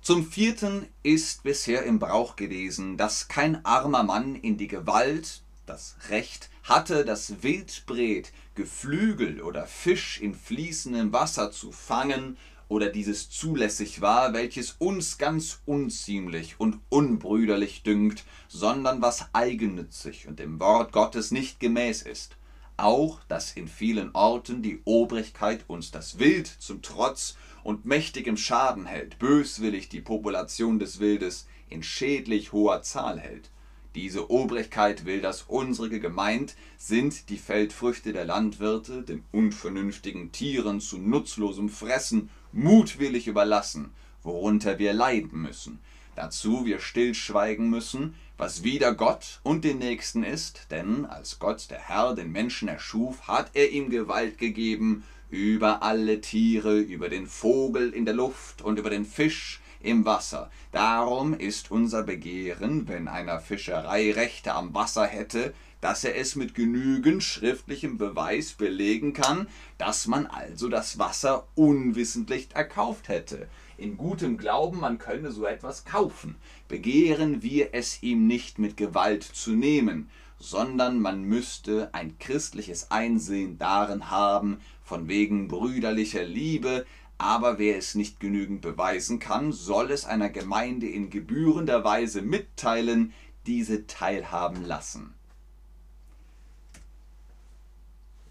Zum 0.00 0.26
vierten 0.26 0.86
ist 1.02 1.42
bisher 1.42 1.82
im 1.82 1.98
Brauch 1.98 2.34
gewesen, 2.34 2.96
dass 2.96 3.28
kein 3.28 3.62
armer 3.66 4.02
Mann 4.02 4.36
in 4.36 4.56
die 4.56 4.66
Gewalt, 4.66 5.42
das 5.66 5.96
Recht, 6.08 6.48
hatte, 6.62 7.04
das 7.04 7.42
Wildbret, 7.42 8.32
Geflügel 8.54 9.42
oder 9.42 9.66
Fisch 9.66 10.18
in 10.18 10.34
fließendem 10.34 11.12
Wasser 11.12 11.52
zu 11.52 11.72
fangen 11.72 12.38
oder 12.68 12.90
dieses 12.90 13.30
zulässig 13.30 14.00
war, 14.00 14.32
welches 14.32 14.72
uns 14.72 15.18
ganz 15.18 15.62
unziemlich 15.66 16.56
und 16.58 16.80
unbrüderlich 16.90 17.82
dünkt, 17.82 18.24
sondern 18.48 19.02
was 19.02 19.28
eigennützig 19.32 20.28
und 20.28 20.38
dem 20.38 20.60
Wort 20.60 20.92
Gottes 20.92 21.30
nicht 21.30 21.60
gemäß 21.60 22.02
ist. 22.02 22.36
Auch, 22.76 23.20
dass 23.24 23.52
in 23.52 23.66
vielen 23.66 24.14
Orten 24.14 24.62
die 24.62 24.80
Obrigkeit 24.84 25.64
uns 25.66 25.90
das 25.90 26.18
Wild 26.18 26.46
zum 26.46 26.80
Trotz 26.82 27.36
und 27.64 27.86
mächtigem 27.86 28.36
Schaden 28.36 28.86
hält, 28.86 29.18
böswillig 29.18 29.88
die 29.88 30.00
Population 30.00 30.78
des 30.78 31.00
Wildes 31.00 31.48
in 31.70 31.82
schädlich 31.82 32.52
hoher 32.52 32.82
Zahl 32.82 33.18
hält. 33.18 33.50
Diese 33.94 34.30
Obrigkeit 34.30 35.06
will, 35.06 35.20
dass 35.20 35.42
unsere 35.48 35.98
gemeint 35.98 36.54
sind 36.76 37.30
die 37.30 37.36
Feldfrüchte 37.36 38.12
der 38.12 38.26
Landwirte 38.26 39.02
den 39.02 39.24
unvernünftigen 39.32 40.30
Tieren 40.30 40.80
zu 40.80 40.98
nutzlosem 40.98 41.68
Fressen 41.68 42.30
mutwillig 42.52 43.26
überlassen, 43.26 43.92
worunter 44.22 44.78
wir 44.78 44.92
leiden 44.92 45.42
müssen, 45.42 45.78
dazu 46.16 46.66
wir 46.66 46.80
stillschweigen 46.80 47.70
müssen, 47.70 48.14
was 48.36 48.62
wider 48.62 48.94
Gott 48.94 49.40
und 49.42 49.64
den 49.64 49.78
Nächsten 49.78 50.22
ist, 50.22 50.66
denn 50.70 51.04
als 51.06 51.38
Gott 51.38 51.70
der 51.70 51.80
Herr 51.80 52.14
den 52.14 52.30
Menschen 52.30 52.68
erschuf, 52.68 53.26
hat 53.26 53.50
er 53.54 53.70
ihm 53.70 53.90
Gewalt 53.90 54.38
gegeben 54.38 55.04
über 55.30 55.82
alle 55.82 56.20
Tiere, 56.20 56.78
über 56.78 57.08
den 57.08 57.26
Vogel 57.26 57.92
in 57.92 58.04
der 58.04 58.14
Luft 58.14 58.62
und 58.62 58.78
über 58.78 58.90
den 58.90 59.04
Fisch 59.04 59.60
im 59.80 60.04
Wasser. 60.04 60.50
Darum 60.72 61.34
ist 61.34 61.70
unser 61.70 62.02
Begehren, 62.02 62.88
wenn 62.88 63.08
einer 63.08 63.40
Fischerei 63.40 64.12
Rechte 64.12 64.54
am 64.54 64.74
Wasser 64.74 65.06
hätte, 65.06 65.52
dass 65.80 66.04
er 66.04 66.16
es 66.16 66.36
mit 66.36 66.54
genügend 66.54 67.22
schriftlichem 67.22 67.98
Beweis 67.98 68.52
belegen 68.52 69.12
kann, 69.12 69.48
dass 69.78 70.06
man 70.06 70.26
also 70.26 70.68
das 70.68 70.98
Wasser 70.98 71.46
unwissentlich 71.54 72.48
erkauft 72.54 73.08
hätte. 73.08 73.48
In 73.76 73.96
gutem 73.96 74.38
Glauben, 74.38 74.80
man 74.80 74.98
könne 74.98 75.30
so 75.30 75.46
etwas 75.46 75.84
kaufen, 75.84 76.36
begehren 76.66 77.42
wir 77.42 77.70
es 77.72 78.02
ihm 78.02 78.26
nicht 78.26 78.58
mit 78.58 78.76
Gewalt 78.76 79.22
zu 79.22 79.52
nehmen, 79.52 80.10
sondern 80.40 81.00
man 81.00 81.22
müsste 81.22 81.92
ein 81.92 82.18
christliches 82.18 82.90
Einsehen 82.90 83.58
darin 83.58 84.10
haben, 84.10 84.60
von 84.82 85.08
wegen 85.08 85.48
brüderlicher 85.48 86.24
Liebe, 86.24 86.86
aber 87.18 87.58
wer 87.58 87.76
es 87.76 87.94
nicht 87.94 88.20
genügend 88.20 88.60
beweisen 88.60 89.18
kann, 89.18 89.52
soll 89.52 89.90
es 89.90 90.04
einer 90.04 90.30
Gemeinde 90.30 90.88
in 90.88 91.10
gebührender 91.10 91.82
Weise 91.82 92.22
mitteilen, 92.22 93.12
diese 93.46 93.86
teilhaben 93.86 94.64
lassen. 94.64 95.17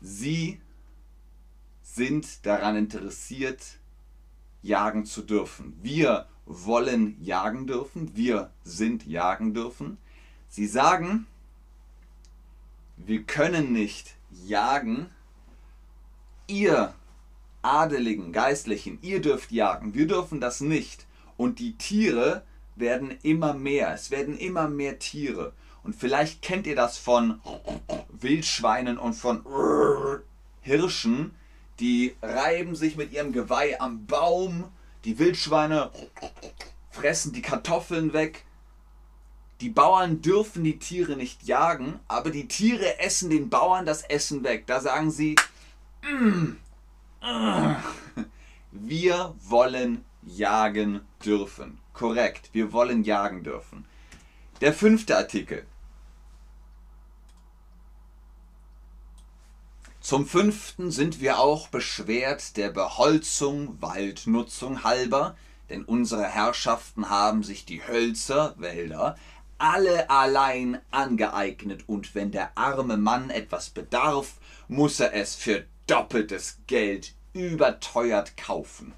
Sie 0.10 0.62
sind 1.82 2.46
daran 2.46 2.78
interessiert, 2.78 3.62
jagen 4.62 5.04
zu 5.06 5.22
dürfen. 5.22 5.78
Wir 5.82 6.30
wollen 6.46 7.22
jagen 7.22 7.68
dürfen, 7.68 8.16
wir 8.16 8.50
sind 8.64 9.06
jagen 9.06 9.54
dürfen. 9.54 9.98
Sie 10.48 10.66
sagen, 10.66 11.28
wir 12.96 13.24
können 13.24 13.74
nicht 13.74 14.16
jagen, 14.46 15.10
ihr 16.48 16.96
Adeligen, 17.62 18.32
Geistlichen, 18.32 19.00
ihr 19.02 19.22
dürft 19.22 19.52
jagen, 19.52 19.94
wir 19.94 20.08
dürfen 20.08 20.40
das 20.40 20.62
nicht. 20.62 21.06
Und 21.36 21.60
die 21.60 21.78
Tiere 21.78 22.44
werden 22.78 23.12
immer 23.24 23.54
mehr, 23.54 23.94
es 23.94 24.10
werden 24.10 24.38
immer 24.38 24.70
mehr 24.70 25.00
Tiere. 25.00 25.52
Und 25.88 25.96
vielleicht 25.96 26.41
kennt 26.41 26.67
ihr 26.67 26.75
das 26.75 26.98
von 26.98 27.39
Wildschweinen 28.10 28.98
und 28.98 29.13
von 29.13 29.46
Hirschen, 30.60 31.34
die 31.79 32.13
reiben 32.22 32.75
sich 32.75 32.98
mit 32.98 33.13
ihrem 33.13 33.32
Geweih 33.32 33.79
am 33.79 34.06
Baum, 34.06 34.65
die 35.06 35.17
Wildschweine 35.17 35.89
fressen 36.91 37.32
die 37.32 37.41
Kartoffeln 37.41 38.12
weg. 38.12 38.44
Die 39.62 39.70
Bauern 39.70 40.22
dürfen 40.22 40.65
die 40.65 40.77
Tiere 40.77 41.15
nicht 41.15 41.44
jagen, 41.44 42.01
aber 42.10 42.32
die 42.32 42.50
Tiere 42.50 43.00
essen 43.00 43.29
den 43.29 43.50
Bauern 43.50 43.86
das 43.86 44.01
Essen 44.01 44.44
weg. 44.44 44.67
Da 44.67 44.82
sagen 44.82 45.10
sie, 45.10 45.36
mm, 46.01 46.58
wir 48.74 49.34
wollen 49.39 50.03
jagen 50.25 51.00
dürfen. 51.24 51.79
Korrekt, 51.94 52.50
wir 52.51 52.74
wollen 52.74 53.06
jagen 53.06 53.44
dürfen. 53.44 53.86
Der 54.60 54.74
fünfte 54.74 55.15
Artikel. 55.15 55.65
Zum 60.08 60.26
fünften 60.26 60.90
sind 60.90 61.20
wir 61.20 61.38
auch 61.38 61.68
beschwert 61.68 62.56
der 62.56 62.70
Beholzung, 62.70 63.76
Waldnutzung 63.82 64.86
halber, 64.86 65.36
denn 65.70 65.84
unsere 65.84 66.24
Herrschaften 66.24 67.10
haben 67.10 67.44
sich 67.44 67.66
die 67.66 67.86
Hölzer, 67.86 68.56
Wälder, 68.58 69.18
alle 69.58 70.10
allein 70.10 70.80
angeeignet, 70.92 71.90
und 71.90 72.16
wenn 72.16 72.32
der 72.32 72.58
arme 72.58 72.96
Mann 72.96 73.30
etwas 73.30 73.70
bedarf, 73.70 74.36
muss 74.70 75.02
er 75.02 75.14
es 75.14 75.36
für 75.36 75.66
doppeltes 75.88 76.60
Geld 76.68 77.14
überteuert 77.34 78.38
kaufen. 78.38 78.94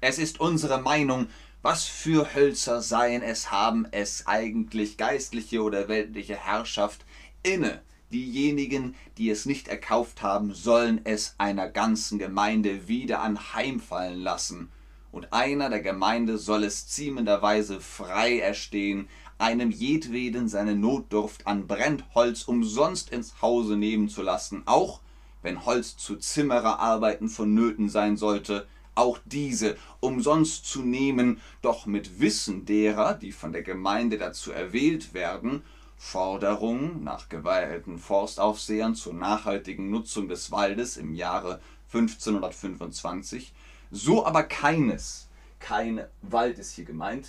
Es 0.00 0.18
ist 0.18 0.38
unsere 0.38 0.80
Meinung, 0.80 1.26
was 1.62 1.86
für 1.86 2.34
Hölzer 2.36 2.82
seien 2.82 3.22
es, 3.22 3.50
haben 3.50 3.88
es 3.90 4.28
eigentlich 4.28 4.96
geistliche 4.96 5.60
oder 5.60 5.88
weltliche 5.88 6.36
Herrschaft 6.36 7.04
inne, 7.42 7.82
Diejenigen, 8.12 8.94
die 9.18 9.30
es 9.30 9.46
nicht 9.46 9.68
erkauft 9.68 10.22
haben, 10.22 10.52
sollen 10.52 11.00
es 11.04 11.34
einer 11.38 11.68
ganzen 11.68 12.18
Gemeinde 12.18 12.86
wieder 12.86 13.22
anheimfallen 13.22 14.20
lassen. 14.20 14.68
Und 15.10 15.32
einer 15.32 15.68
der 15.68 15.80
Gemeinde 15.80 16.38
soll 16.38 16.64
es 16.64 16.86
ziemenderweise 16.88 17.80
frei 17.80 18.38
erstehen, 18.38 19.08
einem 19.38 19.70
jedweden 19.70 20.48
seine 20.48 20.76
Notdurft 20.76 21.46
an 21.46 21.66
Brennholz 21.66 22.44
umsonst 22.44 23.10
ins 23.10 23.42
Hause 23.42 23.76
nehmen 23.76 24.08
zu 24.08 24.22
lassen, 24.22 24.62
auch 24.66 25.00
wenn 25.42 25.66
Holz 25.66 25.96
zu 25.96 26.16
Zimmererarbeiten 26.16 27.28
vonnöten 27.28 27.88
sein 27.88 28.16
sollte, 28.16 28.66
auch 28.94 29.18
diese 29.24 29.76
umsonst 30.00 30.66
zu 30.66 30.82
nehmen, 30.82 31.40
doch 31.62 31.86
mit 31.86 32.20
Wissen 32.20 32.64
derer, 32.64 33.14
die 33.14 33.32
von 33.32 33.52
der 33.52 33.62
Gemeinde 33.62 34.18
dazu 34.18 34.52
erwählt 34.52 35.14
werden, 35.14 35.62
Forderung 36.04 37.04
nach 37.04 37.28
geweihten 37.28 37.96
Forstaufsehern 37.96 38.96
zur 38.96 39.14
nachhaltigen 39.14 39.88
Nutzung 39.88 40.28
des 40.28 40.50
Waldes 40.50 40.96
im 40.98 41.14
Jahre 41.14 41.60
1525, 41.94 43.54
so 43.92 44.26
aber 44.26 44.42
keines, 44.42 45.28
kein 45.60 46.04
Wald 46.20 46.58
ist 46.58 46.72
hier 46.74 46.84
gemeint, 46.84 47.28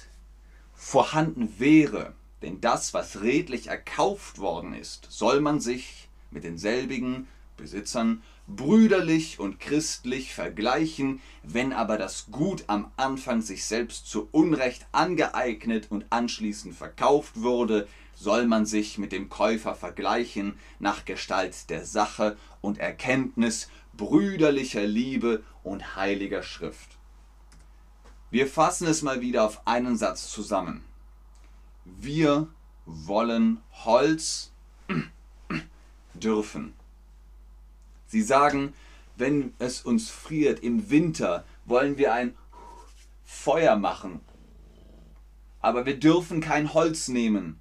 vorhanden 0.74 1.60
wäre, 1.60 2.14
denn 2.42 2.60
das, 2.62 2.96
was 2.96 3.22
redlich 3.22 3.68
erkauft 3.68 4.40
worden 4.40 4.74
ist, 4.74 5.08
soll 5.10 5.40
man 5.40 5.62
sich 5.62 6.10
mit 6.32 6.44
denselbigen 6.44 7.28
Besitzern 7.56 8.24
brüderlich 8.48 9.40
und 9.40 9.60
christlich 9.60 10.34
vergleichen, 10.34 11.22
wenn 11.44 11.72
aber 11.72 11.98
das 11.98 12.26
Gut 12.32 12.66
am 12.68 12.92
Anfang 12.98 13.42
sich 13.42 13.66
selbst 13.66 14.08
zu 14.08 14.28
Unrecht 14.32 14.88
angeeignet 14.92 15.88
und 15.92 16.06
anschließend 16.10 16.76
verkauft 16.76 17.42
wurde, 17.42 17.88
soll 18.24 18.48
man 18.48 18.66
sich 18.66 18.98
mit 18.98 19.12
dem 19.12 19.28
Käufer 19.28 19.76
vergleichen 19.76 20.58
nach 20.80 21.04
Gestalt 21.04 21.70
der 21.70 21.86
Sache 21.86 22.38
und 22.62 22.78
Erkenntnis 22.78 23.70
brüderlicher 23.92 24.86
Liebe 24.88 25.44
und 25.62 25.98
heiliger 25.98 26.42
Schrift. 26.42 26.98
Wir 28.32 28.48
fassen 28.48 28.88
es 28.88 29.02
mal 29.02 29.20
wieder 29.20 29.44
auf 29.44 29.68
einen 29.68 29.98
Satz 29.98 30.32
zusammen. 30.32 30.86
Wir 31.84 32.48
wollen 32.86 33.60
Holz 33.84 34.52
dürfen. 36.14 36.74
Sie 38.08 38.22
sagen, 38.22 38.74
wenn 39.18 39.54
es 39.60 39.82
uns 39.82 40.10
friert 40.10 40.62
im 40.62 40.90
Winter, 40.90 41.44
wollen 41.66 41.98
wir 41.98 42.14
ein 42.14 42.36
Feuer 43.26 43.76
machen. 43.76 44.22
Aber 45.60 45.86
wir 45.86 46.00
dürfen 46.00 46.40
kein 46.40 46.74
Holz 46.74 47.10
nehmen 47.10 47.60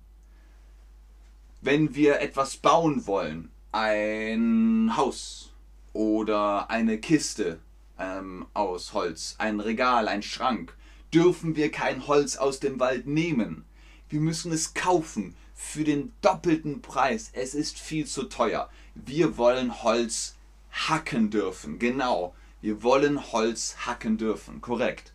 wenn 1.63 1.95
wir 1.95 2.21
etwas 2.21 2.57
bauen 2.57 3.07
wollen, 3.07 3.51
ein 3.71 4.97
Haus 4.97 5.53
oder 5.93 6.69
eine 6.69 6.99
Kiste 6.99 7.61
ähm, 7.99 8.47
aus 8.53 8.93
Holz, 8.93 9.37
ein 9.39 9.61
Regal, 9.61 10.09
ein 10.09 10.23
Schrank, 10.23 10.77
dürfen 11.15 11.55
wir 11.55 11.71
kein 11.71 12.09
Holz 12.09 12.37
aus 12.37 12.59
dem 12.59 12.81
Wald 12.81 13.07
nehmen. 13.07 13.65
Wir 14.09 14.21
müssen 14.21 14.51
es 14.51 14.75
kaufen 14.75 15.37
für 15.55 15.85
den 15.85 16.13
doppelten 16.21 16.83
Preis. 16.83 17.31
Es 17.33 17.55
ist 17.55 17.79
viel 17.79 18.07
zu 18.07 18.25
teuer. 18.25 18.69
Wir 18.97 19.39
wollen 19.39 19.85
Holz 19.85 20.35
hacken 20.73 21.31
dürfen. 21.31 21.79
Genau, 21.79 22.35
wir 22.61 22.83
wollen 22.83 23.33
Holz 23.33 23.77
hacken 23.87 24.19
dürfen. 24.19 24.61
Korrekt. 24.61 25.13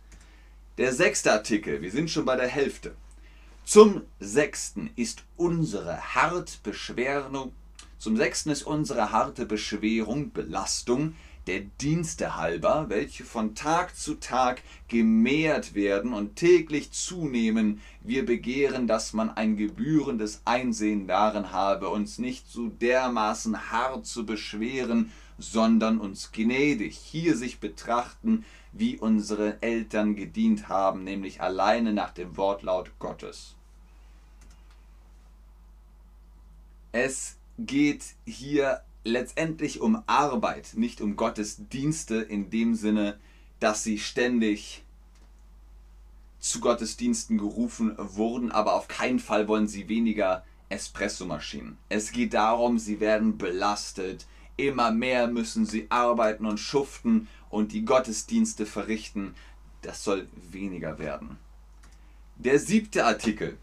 Der 0.78 0.94
sechste 0.94 1.30
Artikel, 1.32 1.82
wir 1.82 1.90
sind 1.90 2.10
schon 2.10 2.24
bei 2.24 2.36
der 2.36 2.48
Hälfte. 2.48 2.94
Zum 3.70 4.00
sechsten 4.18 4.88
ist 4.96 5.24
unsere 5.36 6.14
hart 6.14 6.62
Beschwerung, 6.62 7.52
zum 7.98 8.16
sechsten 8.16 8.48
ist 8.48 8.62
unsere 8.62 9.12
harte 9.12 9.44
Beschwerung, 9.44 10.32
Belastung 10.32 11.16
der 11.46 11.60
Dienste 11.78 12.36
halber, 12.36 12.86
welche 12.88 13.24
von 13.24 13.54
Tag 13.54 13.94
zu 13.94 14.14
Tag 14.14 14.62
gemehrt 14.88 15.74
werden 15.74 16.14
und 16.14 16.36
täglich 16.36 16.92
zunehmen. 16.92 17.82
Wir 18.00 18.24
begehren, 18.24 18.86
dass 18.86 19.12
man 19.12 19.28
ein 19.28 19.58
gebührendes 19.58 20.40
Einsehen 20.46 21.06
darin 21.06 21.52
habe, 21.52 21.90
uns 21.90 22.16
nicht 22.16 22.50
so 22.50 22.68
dermaßen 22.68 23.70
hart 23.70 24.06
zu 24.06 24.24
beschweren, 24.24 25.12
sondern 25.38 25.98
uns 25.98 26.32
gnädig 26.32 26.96
hier 26.96 27.36
sich 27.36 27.60
betrachten, 27.60 28.46
wie 28.72 28.96
unsere 28.96 29.60
Eltern 29.60 30.16
gedient 30.16 30.70
haben, 30.70 31.04
nämlich 31.04 31.42
alleine 31.42 31.92
nach 31.92 32.12
dem 32.12 32.38
Wortlaut 32.38 32.92
Gottes. 32.98 33.57
Es 36.92 37.36
geht 37.58 38.04
hier 38.24 38.82
letztendlich 39.04 39.80
um 39.80 40.02
Arbeit, 40.06 40.72
nicht 40.74 41.00
um 41.00 41.16
Gottes 41.16 41.68
Dienste 41.68 42.16
in 42.16 42.50
dem 42.50 42.74
Sinne, 42.74 43.18
dass 43.60 43.82
sie 43.82 43.98
ständig 43.98 44.84
zu 46.38 46.60
Gottesdiensten 46.60 47.36
gerufen 47.38 47.94
wurden, 47.98 48.52
aber 48.52 48.74
auf 48.74 48.88
keinen 48.88 49.18
Fall 49.18 49.48
wollen 49.48 49.66
sie 49.66 49.88
weniger 49.88 50.44
Espressomaschinen. 50.68 51.76
Es 51.88 52.12
geht 52.12 52.34
darum, 52.34 52.78
sie 52.78 53.00
werden 53.00 53.38
belastet, 53.38 54.26
immer 54.56 54.90
mehr 54.90 55.26
müssen 55.26 55.66
sie 55.66 55.86
arbeiten 55.90 56.46
und 56.46 56.58
schuften 56.58 57.28
und 57.50 57.72
die 57.72 57.84
Gottesdienste 57.84 58.66
verrichten. 58.66 59.34
Das 59.82 60.04
soll 60.04 60.28
weniger 60.50 60.98
werden. 60.98 61.38
Der 62.36 62.58
siebte 62.58 63.04
Artikel 63.04 63.56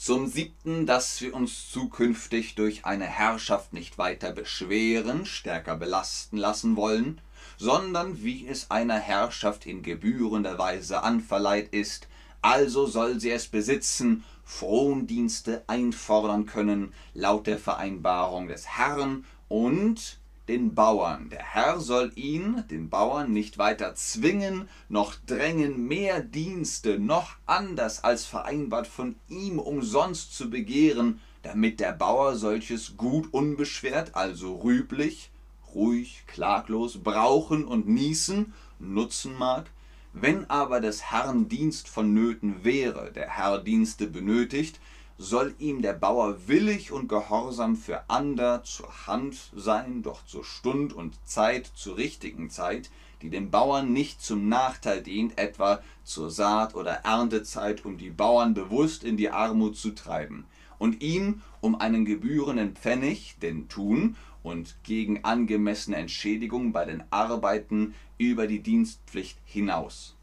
Zum 0.00 0.28
siebten, 0.28 0.86
dass 0.86 1.20
wir 1.20 1.34
uns 1.34 1.70
zukünftig 1.70 2.54
durch 2.54 2.86
eine 2.86 3.04
Herrschaft 3.04 3.74
nicht 3.74 3.98
weiter 3.98 4.32
beschweren, 4.32 5.26
stärker 5.26 5.76
belasten 5.76 6.38
lassen 6.38 6.74
wollen, 6.76 7.20
sondern 7.58 8.24
wie 8.24 8.46
es 8.48 8.70
einer 8.70 8.98
Herrschaft 8.98 9.66
in 9.66 9.82
gebührender 9.82 10.56
Weise 10.56 11.02
anverleiht 11.02 11.74
ist, 11.74 12.08
also 12.40 12.86
soll 12.86 13.20
sie 13.20 13.30
es 13.30 13.48
besitzen, 13.48 14.24
Frondienste 14.42 15.64
einfordern 15.66 16.46
können, 16.46 16.94
laut 17.12 17.46
der 17.46 17.58
Vereinbarung 17.58 18.48
des 18.48 18.78
Herrn 18.78 19.26
und 19.48 20.18
den 20.50 20.74
Bauern. 20.74 21.28
Der 21.30 21.44
Herr 21.44 21.78
soll 21.78 22.10
ihn, 22.16 22.64
den 22.68 22.90
Bauern, 22.90 23.32
nicht 23.32 23.58
weiter 23.58 23.94
zwingen, 23.94 24.68
noch 24.88 25.14
drängen, 25.14 25.86
mehr 25.86 26.20
Dienste, 26.22 26.98
noch 26.98 27.36
anders 27.46 28.02
als 28.02 28.24
vereinbart 28.24 28.88
von 28.88 29.14
ihm 29.28 29.60
umsonst 29.60 30.36
zu 30.36 30.50
begehren, 30.50 31.20
damit 31.42 31.78
der 31.78 31.92
Bauer 31.92 32.34
solches 32.34 32.96
Gut 32.96 33.32
unbeschwert, 33.32 34.16
also 34.16 34.56
rüblich, 34.56 35.30
ruhig, 35.72 36.24
klaglos 36.26 36.98
brauchen 36.98 37.64
und 37.64 37.88
nießen, 37.88 38.52
nutzen 38.80 39.38
mag, 39.38 39.70
wenn 40.12 40.50
aber 40.50 40.80
des 40.80 41.12
Herrn 41.12 41.48
Dienst 41.48 41.86
vonnöten 41.86 42.64
wäre, 42.64 43.12
der 43.12 43.28
Herr 43.28 43.60
Dienste 43.60 44.08
benötigt, 44.08 44.80
soll 45.20 45.54
ihm 45.58 45.82
der 45.82 45.92
Bauer 45.92 46.48
willig 46.48 46.92
und 46.92 47.06
gehorsam 47.06 47.76
für 47.76 48.08
ander 48.08 48.64
zur 48.64 49.06
Hand 49.06 49.36
sein, 49.54 50.02
doch 50.02 50.24
zur 50.24 50.46
Stund 50.46 50.94
und 50.94 51.14
Zeit, 51.26 51.70
zur 51.74 51.98
richtigen 51.98 52.48
Zeit, 52.48 52.90
die 53.20 53.28
dem 53.28 53.50
Bauern 53.50 53.92
nicht 53.92 54.22
zum 54.22 54.48
Nachteil 54.48 55.02
dient, 55.02 55.36
etwa 55.38 55.82
zur 56.04 56.30
Saat- 56.30 56.74
oder 56.74 57.04
Erntezeit, 57.04 57.84
um 57.84 57.98
die 57.98 58.08
Bauern 58.08 58.54
bewusst 58.54 59.04
in 59.04 59.18
die 59.18 59.28
Armut 59.28 59.76
zu 59.76 59.90
treiben, 59.90 60.46
und 60.78 61.02
ihm 61.02 61.42
um 61.60 61.78
einen 61.78 62.06
gebührenden 62.06 62.74
Pfennig, 62.74 63.36
den 63.42 63.68
Tun, 63.68 64.16
und 64.42 64.74
gegen 64.84 65.22
angemessene 65.22 65.98
Entschädigung 65.98 66.72
bei 66.72 66.86
den 66.86 67.04
Arbeiten 67.10 67.94
über 68.16 68.46
die 68.46 68.60
Dienstpflicht 68.60 69.36
hinaus. 69.44 70.16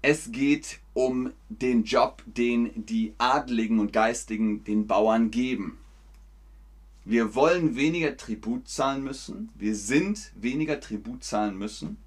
Es 0.00 0.32
geht 0.32 0.80
um 0.94 1.32
den 1.48 1.84
Job, 1.84 2.22
den 2.26 2.86
die 2.86 3.14
Adligen 3.18 3.80
und 3.80 3.92
Geistigen 3.92 4.64
den 4.64 4.86
Bauern 4.86 5.30
geben. 5.30 5.78
Wir 7.04 7.34
wollen 7.34 7.76
weniger 7.76 8.16
Tribut 8.16 8.68
zahlen 8.68 9.04
müssen. 9.04 9.50
Wir 9.56 9.76
sind 9.76 10.32
weniger 10.36 10.80
Tribut 10.80 11.22
zahlen 11.22 11.58
müssen. 11.58 11.98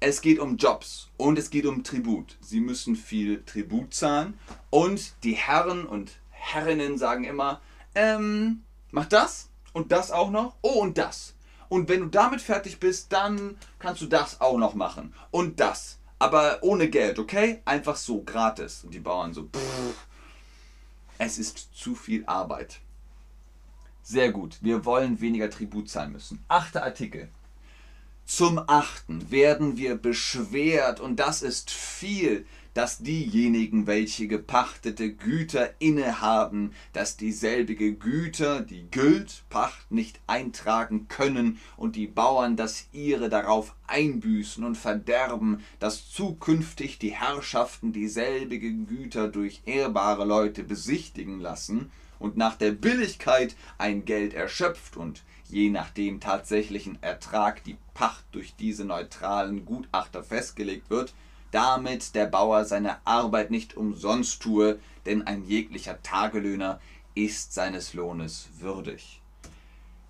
Es 0.00 0.20
geht 0.20 0.40
um 0.40 0.56
Jobs 0.56 1.08
und 1.16 1.38
es 1.38 1.50
geht 1.50 1.66
um 1.66 1.84
Tribut. 1.84 2.36
Sie 2.40 2.60
müssen 2.60 2.96
viel 2.96 3.42
Tribut 3.44 3.94
zahlen. 3.94 4.34
Und 4.70 5.14
die 5.22 5.34
Herren 5.34 5.86
und 5.86 6.18
Herrinnen 6.30 6.98
sagen 6.98 7.24
immer, 7.24 7.60
ähm, 7.94 8.64
mach 8.90 9.06
das 9.06 9.50
und 9.72 9.92
das 9.92 10.10
auch 10.10 10.30
noch. 10.30 10.56
Oh, 10.62 10.80
und 10.80 10.98
das. 10.98 11.34
Und 11.68 11.88
wenn 11.88 12.00
du 12.00 12.06
damit 12.06 12.40
fertig 12.40 12.80
bist, 12.80 13.12
dann 13.12 13.56
kannst 13.78 14.02
du 14.02 14.06
das 14.06 14.40
auch 14.40 14.58
noch 14.58 14.74
machen. 14.74 15.14
Und 15.30 15.60
das 15.60 15.98
aber 16.18 16.58
ohne 16.62 16.88
Geld, 16.88 17.18
okay? 17.18 17.60
Einfach 17.64 17.96
so, 17.96 18.22
gratis. 18.22 18.84
Und 18.84 18.94
die 18.94 19.00
Bauern 19.00 19.34
so, 19.34 19.44
pff, 19.44 20.06
es 21.18 21.38
ist 21.38 21.74
zu 21.74 21.94
viel 21.94 22.24
Arbeit. 22.26 22.80
Sehr 24.02 24.32
gut, 24.32 24.58
wir 24.60 24.84
wollen 24.84 25.20
weniger 25.20 25.48
Tribut 25.48 25.88
zahlen 25.88 26.12
müssen. 26.12 26.44
Achter 26.48 26.82
Artikel. 26.82 27.28
Zum 28.26 28.58
achten 28.66 29.30
werden 29.30 29.76
wir 29.76 29.96
beschwert 29.96 31.00
und 31.00 31.16
das 31.16 31.42
ist 31.42 31.70
viel 31.70 32.46
dass 32.74 32.98
diejenigen, 32.98 33.86
welche 33.86 34.26
gepachtete 34.26 35.12
Güter 35.12 35.70
innehaben, 35.78 36.72
dass 36.92 37.16
dieselbige 37.16 37.94
Güter, 37.94 38.60
die 38.60 38.88
Pacht 39.48 39.92
nicht 39.92 40.20
eintragen 40.26 41.06
können 41.08 41.60
und 41.76 41.94
die 41.94 42.08
Bauern 42.08 42.56
das 42.56 42.88
ihre 42.92 43.28
darauf 43.28 43.74
einbüßen 43.86 44.64
und 44.64 44.76
verderben, 44.76 45.62
dass 45.78 46.10
zukünftig 46.10 46.98
die 46.98 47.14
Herrschaften 47.14 47.92
dieselbige 47.92 48.72
Güter 48.72 49.28
durch 49.28 49.62
ehrbare 49.66 50.24
Leute 50.24 50.64
besichtigen 50.64 51.40
lassen 51.40 51.90
und 52.18 52.36
nach 52.36 52.56
der 52.56 52.72
Billigkeit 52.72 53.54
ein 53.78 54.04
Geld 54.04 54.34
erschöpft 54.34 54.96
und 54.96 55.22
je 55.48 55.70
nach 55.70 55.90
dem 55.90 56.20
tatsächlichen 56.20 56.98
Ertrag 57.02 57.62
die 57.64 57.76
Pacht 57.92 58.24
durch 58.32 58.56
diese 58.56 58.84
neutralen 58.84 59.64
Gutachter 59.64 60.24
festgelegt 60.24 60.90
wird, 60.90 61.14
damit 61.54 62.16
der 62.16 62.26
Bauer 62.26 62.64
seine 62.64 62.98
Arbeit 63.06 63.52
nicht 63.52 63.76
umsonst 63.76 64.42
tue, 64.42 64.80
denn 65.06 65.22
ein 65.22 65.44
jeglicher 65.44 66.02
Tagelöhner 66.02 66.80
ist 67.14 67.54
seines 67.54 67.94
Lohnes 67.94 68.48
würdig. 68.58 69.20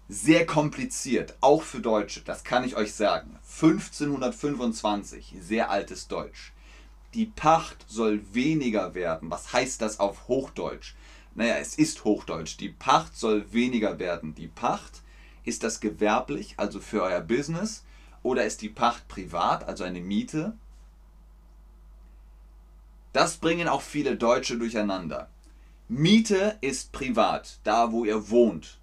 Sehr 0.09 0.46
kompliziert, 0.46 1.37
auch 1.42 1.62
für 1.62 1.80
Deutsche, 1.80 2.22
das 2.22 2.44
kann 2.44 2.64
ich 2.64 2.76
euch 2.76 2.94
sagen. 2.94 3.38
1525, 3.61 5.35
sehr 5.38 5.68
altes 5.70 6.09
Deutsch. 6.09 6.52
Die 7.12 7.26
Pacht 7.26 7.85
soll 7.88 8.22
weniger 8.33 8.94
werden. 8.94 9.30
Was 9.30 9.52
heißt 9.52 9.83
das 9.83 10.00
auf 10.00 10.28
Hochdeutsch? 10.28 10.94
Naja, 11.35 11.57
es 11.57 11.74
ist 11.74 12.04
Hochdeutsch. 12.04 12.57
Die 12.59 12.70
Pacht 12.70 13.16
soll 13.16 13.52
weniger 13.52 13.98
werden. 13.98 14.35
Die 14.35 14.48
Pacht, 14.48 15.02
ist 15.44 15.62
das 15.62 15.80
gewerblich, 15.80 16.54
also 16.57 16.80
für 16.80 17.02
euer 17.02 17.20
Business? 17.20 17.85
Oder 18.22 18.46
ist 18.46 18.62
die 18.62 18.70
Pacht 18.70 19.09
privat, 19.09 19.68
also 19.68 19.85
eine 19.85 20.00
Miete? 20.00 20.54
Das 23.14 23.37
bringen 23.37 23.68
auch 23.68 23.81
viele 23.81 24.16
Deutsche 24.16 24.59
durcheinander. 24.59 25.31
Miete 25.87 26.59
ist 26.61 26.90
privat, 26.90 27.61
da 27.62 27.92
wo 27.92 28.05
ihr 28.05 28.29
wohnt. 28.29 28.79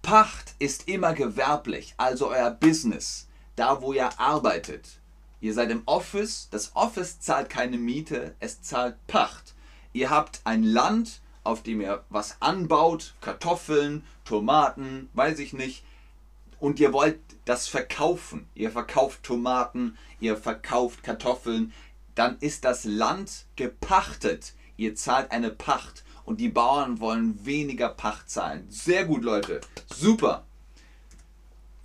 Pacht 0.00 0.54
ist 0.58 0.88
immer 0.88 1.12
gewerblich, 1.12 1.92
also 1.98 2.30
euer 2.30 2.50
Business, 2.50 3.28
da 3.56 3.82
wo 3.82 3.92
ihr 3.92 4.18
arbeitet. 4.18 5.00
Ihr 5.42 5.52
seid 5.52 5.70
im 5.70 5.82
Office, 5.84 6.48
das 6.50 6.74
Office 6.74 7.20
zahlt 7.20 7.50
keine 7.50 7.76
Miete, 7.76 8.34
es 8.40 8.62
zahlt 8.62 8.96
Pacht. 9.06 9.54
Ihr 9.92 10.08
habt 10.08 10.40
ein 10.44 10.62
Land, 10.62 11.20
auf 11.44 11.62
dem 11.62 11.82
ihr 11.82 12.02
was 12.08 12.40
anbaut, 12.40 13.12
Kartoffeln, 13.20 14.02
Tomaten, 14.24 15.10
weiß 15.12 15.40
ich 15.40 15.52
nicht, 15.52 15.84
und 16.58 16.80
ihr 16.80 16.94
wollt 16.94 17.18
das 17.44 17.68
verkaufen. 17.68 18.48
Ihr 18.54 18.70
verkauft 18.70 19.24
Tomaten, 19.24 19.98
ihr 20.20 20.36
verkauft 20.38 21.02
Kartoffeln, 21.02 21.72
dann 22.20 22.36
ist 22.40 22.66
das 22.66 22.84
Land 22.84 23.46
gepachtet. 23.56 24.52
Ihr 24.76 24.94
zahlt 24.94 25.30
eine 25.30 25.48
Pacht 25.48 26.04
und 26.26 26.38
die 26.38 26.50
Bauern 26.50 27.00
wollen 27.00 27.46
weniger 27.46 27.88
Pacht 27.88 28.28
zahlen. 28.28 28.66
Sehr 28.68 29.06
gut, 29.06 29.24
Leute. 29.24 29.62
Super. 29.88 30.44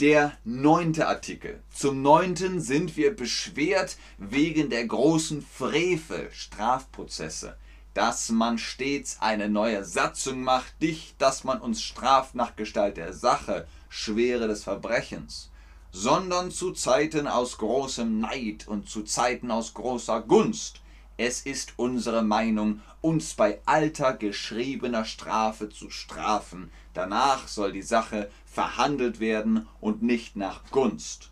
Der 0.01 0.37
neunte 0.43 1.07
Artikel. 1.07 1.63
Zum 1.73 2.01
neunten 2.01 2.59
sind 2.59 2.97
wir 2.97 3.15
beschwert 3.15 3.95
wegen 4.17 4.69
der 4.69 4.85
großen 4.85 5.41
Frevel, 5.41 6.29
Strafprozesse, 6.33 7.55
dass 7.93 8.27
man 8.27 8.57
stets 8.57 9.21
eine 9.21 9.47
neue 9.47 9.85
Satzung 9.85 10.43
macht, 10.43 10.81
nicht, 10.81 11.15
dass 11.21 11.45
man 11.45 11.61
uns 11.61 11.81
straft 11.81 12.35
nach 12.35 12.57
Gestalt 12.57 12.97
der 12.97 13.13
Sache, 13.13 13.67
Schwere 13.87 14.49
des 14.49 14.65
Verbrechens, 14.65 15.49
sondern 15.95 16.51
zu 16.51 16.73
Zeiten 16.73 17.25
aus 17.25 17.57
großem 17.57 18.19
Neid 18.19 18.67
und 18.67 18.89
zu 18.89 19.03
Zeiten 19.03 19.49
aus 19.49 19.73
großer 19.73 20.19
Gunst. 20.19 20.81
Es 21.15 21.43
ist 21.43 21.75
unsere 21.77 22.21
Meinung, 22.21 22.81
uns 22.99 23.33
bei 23.33 23.61
alter 23.65 24.11
geschriebener 24.11 25.05
Strafe 25.05 25.69
zu 25.69 25.89
strafen. 25.89 26.69
Danach 26.93 27.47
soll 27.47 27.71
die 27.71 27.81
Sache 27.81 28.29
verhandelt 28.45 29.21
werden 29.21 29.69
und 29.79 30.03
nicht 30.03 30.35
nach 30.35 30.69
Gunst. 30.69 31.31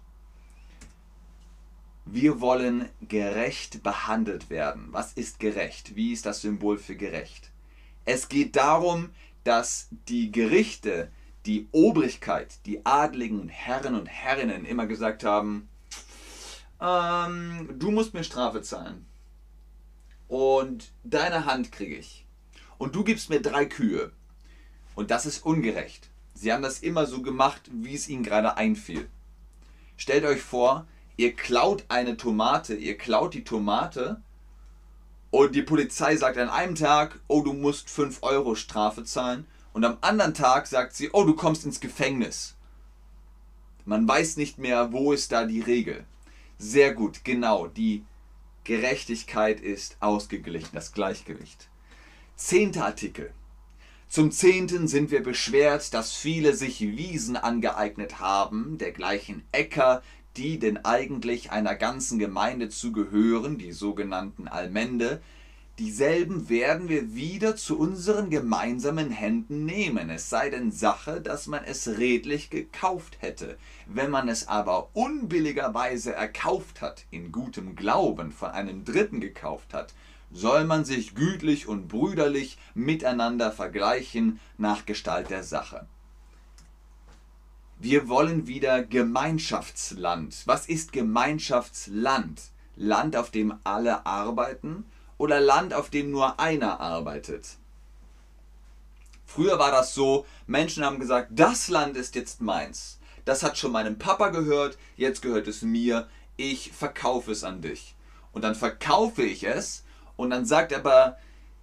Wir 2.06 2.40
wollen 2.40 2.88
gerecht 3.02 3.84
behandelt 3.84 4.50
werden. 4.50 4.88
Was 4.92 5.12
ist 5.12 5.42
gerecht? 5.42 5.98
Wie 5.98 6.14
ist 6.14 6.26
das 6.26 6.40
Symbol 6.40 6.78
für 6.78 6.96
gerecht? 6.96 7.52
Es 8.06 8.30
geht 8.30 8.56
darum, 8.56 9.10
dass 9.44 9.90
die 10.08 10.32
Gerichte, 10.32 11.12
die 11.46 11.68
Obrigkeit, 11.72 12.56
die 12.66 12.86
adligen 12.86 13.50
Herren 13.50 13.96
und 13.96 14.08
Herrinnen 14.08 14.66
immer 14.66 14.88
gesagt 14.88 15.24
haben, 15.24 15.70
ähm, 16.80 17.70
du 17.78 17.92
musst 17.92 18.14
mir 18.14 18.24
Strafe 18.24 18.62
zahlen. 18.62 19.06
Und 20.28 20.92
deine 21.04 21.46
Hand 21.46 21.72
kriege 21.72 21.96
ich. 21.96 22.26
Und 22.78 22.96
du 22.96 23.04
gibst 23.04 23.30
mir 23.30 23.42
drei 23.42 23.66
Kühe. 23.66 24.12
Und 24.96 25.12
das 25.12 25.26
ist 25.26 25.46
ungerecht. 25.46 26.10
Sie 26.34 26.52
haben 26.52 26.64
das 26.64 26.80
immer 26.80 27.06
so 27.06 27.22
gemacht, 27.22 27.70
wie 27.72 27.96
es 27.96 28.10
ihnen 28.10 28.24
gerade 28.24 28.58
einfiel. 28.58 29.08
Stellt 29.98 30.26
euch 30.26 30.42
vor, 30.42 30.88
ihr 31.18 31.34
klaut 31.34 31.86
eine 31.90 32.18
Tomate, 32.18 32.74
ihr 32.74 32.98
klaut 32.98 33.34
die 33.34 33.44
Tomate 33.44 34.22
und 35.30 35.56
die 35.56 35.62
Polizei 35.62 36.16
sagt 36.16 36.38
an 36.38 36.50
einem 36.50 36.76
Tag, 36.76 37.20
oh, 37.28 37.42
du 37.42 37.54
musst 37.54 37.90
5 37.90 38.24
Euro 38.24 38.56
Strafe 38.56 39.04
zahlen 39.04 39.46
und 39.74 39.84
am 39.84 39.98
anderen 40.02 40.34
Tag 40.34 40.68
sagt 40.68 40.96
sie, 40.96 41.10
oh, 41.12 41.24
du 41.24 41.36
kommst 41.36 41.66
ins 41.66 41.80
Gefängnis. 41.80 42.56
Man 43.86 44.08
weiß 44.08 44.38
nicht 44.38 44.60
mehr, 44.60 44.94
wo 44.94 45.12
ist 45.12 45.32
da 45.32 45.46
die 45.46 45.62
Regel. 45.62 46.06
Sehr 46.58 46.94
gut, 46.94 47.26
genau, 47.26 47.68
die 47.68 48.06
Gerechtigkeit 48.64 49.60
ist 49.60 49.98
ausgeglichen, 50.00 50.70
das 50.74 50.94
Gleichgewicht. 50.94 51.68
Zehnter 52.36 52.86
Artikel. 52.86 53.34
Zum 54.08 54.32
Zehnten 54.32 54.88
sind 54.88 55.12
wir 55.12 55.24
beschwert, 55.24 55.94
dass 55.94 56.14
viele 56.14 56.54
sich 56.54 56.80
Wiesen 56.82 57.36
angeeignet 57.36 58.20
haben, 58.20 58.78
dergleichen 58.78 59.44
Äcker, 59.52 60.04
die 60.38 60.60
denn 60.60 60.86
eigentlich 60.86 61.52
einer 61.52 61.76
ganzen 61.76 62.20
Gemeinde 62.20 62.70
zugehören, 62.70 63.58
die 63.58 63.72
sogenannten 63.72 64.48
Almende, 64.48 65.22
dieselben 65.80 66.50
werden 66.50 66.88
wir 66.88 67.16
wieder 67.16 67.56
zu 67.56 67.80
unseren 67.80 68.30
gemeinsamen 68.30 69.10
Händen 69.10 69.66
nehmen, 69.66 70.10
es 70.10 70.30
sei 70.30 70.50
denn 70.50 70.72
Sache, 70.72 71.20
dass 71.20 71.48
man 71.48 71.64
es 71.64 71.98
redlich 71.98 72.50
gekauft 72.50 73.18
hätte. 73.20 73.58
Wenn 73.88 74.12
man 74.12 74.30
es 74.30 74.48
aber 74.48 74.90
unbilligerweise 74.94 76.14
erkauft 76.14 76.82
hat, 76.82 77.06
in 77.10 77.32
gutem 77.32 77.76
Glauben 77.76 78.32
von 78.32 78.52
einem 78.52 78.86
Dritten 78.86 79.20
gekauft 79.20 79.74
hat, 79.74 79.94
soll 80.32 80.66
man 80.66 80.86
sich 80.86 81.16
gütlich 81.16 81.68
und 81.68 81.88
brüderlich 81.88 82.58
miteinander 82.76 83.52
vergleichen 83.52 84.40
nach 84.58 84.86
Gestalt 84.86 85.30
der 85.30 85.44
Sache. 85.44 85.88
Wir 87.80 88.08
wollen 88.08 88.48
wieder 88.48 88.84
Gemeinschaftsland. 88.84 90.44
Was 90.46 90.68
ist 90.68 90.94
Gemeinschaftsland? 90.94 92.42
Land, 92.76 93.16
auf 93.16 93.30
dem 93.30 93.54
alle 93.64 94.06
arbeiten 94.06 94.86
oder 95.18 95.40
Land, 95.40 95.74
auf 95.74 95.90
dem 95.90 96.12
nur 96.12 96.40
einer 96.40 96.80
arbeitet? 96.80 97.58
Früher 99.26 99.58
war 99.58 99.72
das 99.72 99.96
so, 99.96 100.26
Menschen 100.46 100.86
haben 100.86 101.00
gesagt, 101.00 101.30
das 101.32 101.68
Land 101.70 101.98
ist 101.98 102.16
jetzt 102.16 102.42
meins. 102.42 103.00
Das 103.26 103.42
hat 103.42 103.58
schon 103.58 103.72
meinem 103.72 103.98
Papa 103.98 104.30
gehört, 104.30 104.78
jetzt 104.96 105.22
gehört 105.22 105.48
es 105.48 105.62
mir, 105.62 106.08
ich 106.38 106.72
verkaufe 106.72 107.32
es 107.32 107.44
an 107.44 107.62
dich. 107.62 107.96
Und 108.32 108.44
dann 108.44 108.56
verkaufe 108.56 109.24
ich 109.24 109.44
es 109.44 109.84
und 110.18 110.30
dann 110.30 110.46
sagt 110.46 110.74
aber 110.74 111.18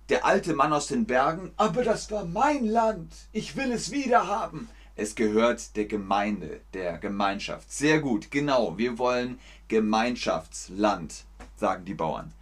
der 0.08 0.24
alte 0.24 0.54
Mann 0.54 0.72
aus 0.72 0.88
den 0.88 1.06
Bergen, 1.06 1.52
aber 1.56 1.84
das 1.84 2.10
war 2.10 2.24
mein 2.24 2.66
Land, 2.66 3.12
ich 3.32 3.56
will 3.56 3.70
es 3.70 3.92
wieder 3.92 4.26
haben. 4.26 4.68
Es 4.96 5.14
gehört 5.14 5.76
der 5.76 5.86
Gemeinde, 5.86 6.60
der 6.74 6.98
Gemeinschaft. 6.98 7.72
Sehr 7.72 8.00
gut, 8.00 8.30
genau, 8.30 8.76
wir 8.76 8.98
wollen 8.98 9.38
Gemeinschaftsland, 9.68 11.24
sagen 11.56 11.84
die 11.84 11.94
Bauern. 11.94 12.32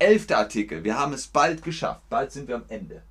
Elfter 0.00 0.38
Artikel, 0.38 0.84
wir 0.84 0.96
haben 0.96 1.12
es 1.12 1.26
bald 1.26 1.64
geschafft, 1.64 2.02
bald 2.08 2.30
sind 2.30 2.46
wir 2.46 2.56
am 2.56 2.64
Ende. 2.68 3.02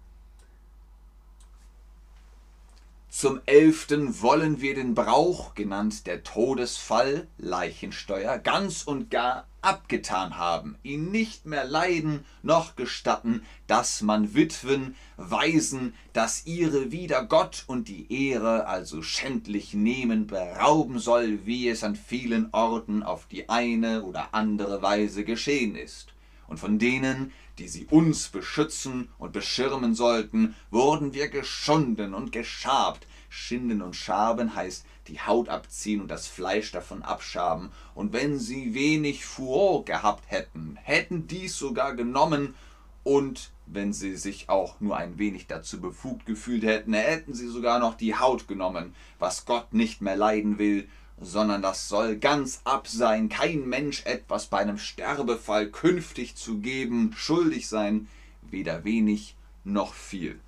Zum 3.10 3.42
elften 3.46 4.22
wollen 4.22 4.62
wir 4.62 4.76
den 4.76 4.94
Brauch, 4.94 5.54
genannt 5.56 6.08
der 6.08 6.24
Todesfall, 6.24 7.28
Leichensteuer, 7.38 8.38
ganz 8.38 8.84
und 8.84 9.10
gar 9.10 9.48
abgetan 9.62 10.38
haben, 10.38 10.78
ihn 10.84 11.12
nicht 11.12 11.46
mehr 11.46 11.66
leiden 11.66 12.26
noch 12.42 12.78
gestatten, 12.78 13.42
dass 13.66 14.02
man 14.02 14.34
Witwen, 14.34 14.96
Waisen, 15.18 15.94
das 16.14 16.46
ihre 16.46 16.92
wider 16.92 17.26
Gott 17.26 17.66
und 17.68 17.90
die 17.90 18.30
Ehre 18.30 18.68
also 18.68 19.02
schändlich 19.02 19.74
nehmen, 19.74 20.28
berauben 20.28 21.00
soll, 21.00 21.46
wie 21.46 21.68
es 21.68 21.84
an 21.84 21.98
vielen 21.98 22.54
Orten 22.54 23.04
auf 23.04 23.26
die 23.26 23.50
eine 23.50 24.04
oder 24.04 24.34
andere 24.34 24.82
Weise 24.82 25.26
geschehen 25.26 25.76
ist. 25.76 26.14
Und 26.48 26.60
von 26.60 26.80
denen, 26.80 27.34
die 27.58 27.68
sie 27.68 27.86
uns 27.86 28.30
beschützen 28.30 29.10
und 29.18 29.34
beschirmen 29.34 29.96
sollten, 29.96 30.56
wurden 30.72 31.14
wir 31.14 31.30
geschunden 31.30 32.14
und 32.14 32.32
geschabt, 32.32 33.06
Schinden 33.30 33.82
und 33.82 33.96
Schaben 33.96 34.56
heißt 34.56 34.86
die 35.08 35.20
Haut 35.22 35.50
abziehen 35.50 36.02
und 36.02 36.10
das 36.10 36.28
Fleisch 36.28 36.72
davon 36.72 37.04
abschaben. 37.04 37.72
Und 37.96 38.14
wenn 38.14 38.40
sie 38.40 38.74
wenig 38.74 39.26
Furor 39.26 39.86
gehabt 39.86 40.24
hätten, 40.28 40.78
hätten 40.84 41.28
dies 41.28 41.58
sogar 41.58 41.96
genommen. 41.96 42.56
Und 43.04 43.52
wenn 43.66 43.94
sie 43.94 44.16
sich 44.16 44.50
auch 44.50 44.80
nur 44.82 44.98
ein 44.98 45.18
wenig 45.18 45.48
dazu 45.48 45.80
befugt 45.80 46.26
gefühlt 46.26 46.64
hätten, 46.64 46.94
hätten 46.94 47.34
sie 47.34 47.48
sogar 47.48 47.80
noch 47.80 47.96
die 47.96 48.16
Haut 48.16 48.48
genommen, 48.48 48.96
was 49.20 49.46
Gott 49.46 49.74
nicht 49.74 50.02
mehr 50.02 50.18
leiden 50.18 50.58
will, 50.58 50.90
sondern 51.20 51.62
das 51.62 51.88
soll 51.88 52.18
ganz 52.18 52.62
ab 52.64 52.88
sein, 52.88 53.30
kein 53.30 53.68
Mensch 53.68 54.06
etwas 54.06 54.48
bei 54.48 54.60
einem 54.60 54.78
Sterbefall 54.78 55.70
künftig 55.70 56.36
zu 56.36 56.60
geben, 56.60 57.14
schuldig 57.16 57.68
sein, 57.68 58.08
weder 58.42 58.84
wenig 58.84 59.36
noch 59.64 59.94
viel. 59.94 60.40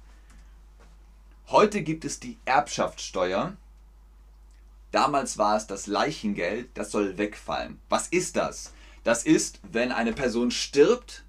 Heute 1.48 1.82
gibt 1.82 2.06
es 2.06 2.20
die 2.20 2.38
Erbschaftssteuer. 2.46 3.58
Damals 4.92 5.38
war 5.38 5.58
es 5.58 5.68
das 5.68 5.88
Leichengeld, 5.88 6.70
das 6.76 6.92
soll 6.92 7.18
wegfallen. 7.18 7.80
Was 7.90 8.08
ist 8.08 8.36
das? 8.36 8.74
Das 9.04 9.24
ist, 9.24 9.60
wenn 9.64 9.92
eine 9.92 10.14
Person 10.14 10.52
stirbt, 10.52 11.24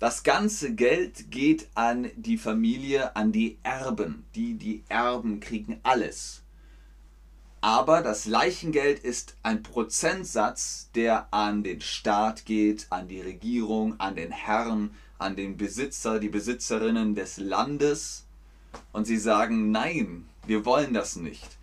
das 0.00 0.22
ganze 0.22 0.74
Geld 0.74 1.30
geht 1.30 1.68
an 1.74 2.10
die 2.16 2.36
Familie, 2.36 3.14
an 3.14 3.32
die 3.32 3.58
Erben. 3.62 4.24
Die, 4.34 4.54
die 4.54 4.82
Erben 4.88 5.40
kriegen 5.40 5.80
alles. 5.82 6.43
Aber 7.64 8.02
das 8.02 8.26
Leichengeld 8.26 8.98
ist 8.98 9.38
ein 9.42 9.62
Prozentsatz, 9.62 10.90
der 10.94 11.32
an 11.32 11.62
den 11.62 11.80
Staat 11.80 12.44
geht, 12.44 12.88
an 12.90 13.08
die 13.08 13.22
Regierung, 13.22 13.98
an 13.98 14.16
den 14.16 14.32
Herrn, 14.32 14.94
an 15.16 15.34
den 15.34 15.56
Besitzer, 15.56 16.20
die 16.20 16.28
Besitzerinnen 16.28 17.14
des 17.14 17.38
Landes 17.38 18.26
und 18.92 19.06
sie 19.06 19.16
sagen, 19.16 19.70
nein, 19.70 20.28
wir 20.46 20.66
wollen 20.66 20.92
das 20.92 21.16
nicht. 21.16 21.56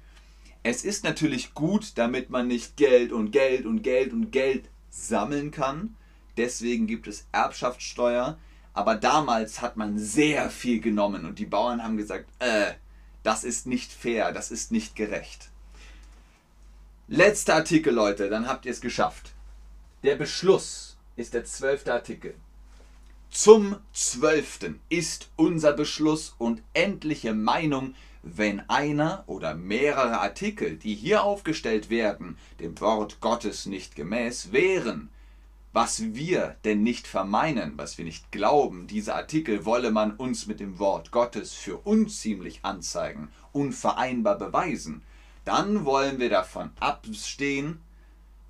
Es 0.63 0.83
ist 0.83 1.03
natürlich 1.03 1.53
gut, 1.53 1.91
damit 1.99 2.31
man 2.31 2.47
nicht 2.47 2.77
Geld 2.77 3.11
und 3.11 3.29
Geld 3.29 3.67
und 3.67 3.83
Geld 3.83 4.11
und 4.11 4.31
Geld 4.31 4.69
sammeln 4.89 5.51
kann. 5.51 5.95
Deswegen 6.35 6.87
gibt 6.87 7.05
es 7.05 7.27
Erbschaftssteuer. 7.31 8.39
Aber 8.73 8.95
damals 8.95 9.61
hat 9.61 9.77
man 9.77 9.99
sehr 9.99 10.49
viel 10.49 10.81
genommen 10.81 11.25
und 11.25 11.37
die 11.37 11.45
Bauern 11.45 11.83
haben 11.83 11.97
gesagt, 11.97 12.27
äh, 12.39 12.71
das 13.21 13.43
ist 13.43 13.67
nicht 13.67 13.91
fair, 13.91 14.31
das 14.31 14.49
ist 14.49 14.71
nicht 14.71 14.95
gerecht. 14.95 15.51
Letzter 17.13 17.55
Artikel, 17.55 17.93
Leute, 17.93 18.29
dann 18.29 18.47
habt 18.47 18.65
ihr 18.65 18.71
es 18.71 18.79
geschafft. 18.79 19.33
Der 20.01 20.15
Beschluss 20.15 20.95
ist 21.17 21.33
der 21.33 21.43
zwölfte 21.43 21.91
Artikel. 21.91 22.35
Zum 23.29 23.75
12. 23.91 24.75
ist 24.87 25.29
unser 25.35 25.73
Beschluss 25.73 26.33
und 26.37 26.61
endliche 26.73 27.33
Meinung, 27.33 27.95
wenn 28.23 28.61
einer 28.69 29.25
oder 29.27 29.55
mehrere 29.55 30.21
Artikel, 30.21 30.77
die 30.77 30.95
hier 30.95 31.25
aufgestellt 31.25 31.89
werden, 31.89 32.37
dem 32.61 32.79
Wort 32.79 33.19
Gottes 33.19 33.65
nicht 33.65 33.97
gemäß 33.97 34.53
wären, 34.53 35.09
was 35.73 36.13
wir 36.13 36.55
denn 36.63 36.81
nicht 36.81 37.07
vermeinen, 37.07 37.73
was 37.75 37.97
wir 37.97 38.05
nicht 38.05 38.31
glauben, 38.31 38.87
diese 38.87 39.15
Artikel 39.15 39.65
wolle 39.65 39.91
man 39.91 40.15
uns 40.15 40.47
mit 40.47 40.61
dem 40.61 40.79
Wort 40.79 41.11
Gottes 41.11 41.51
für 41.51 41.75
unziemlich 41.75 42.61
anzeigen, 42.63 43.27
unvereinbar 43.51 44.37
beweisen, 44.37 45.01
dann 45.51 45.83
wollen 45.83 46.17
wir 46.17 46.29
davon 46.29 46.71
abstehen, 46.79 47.81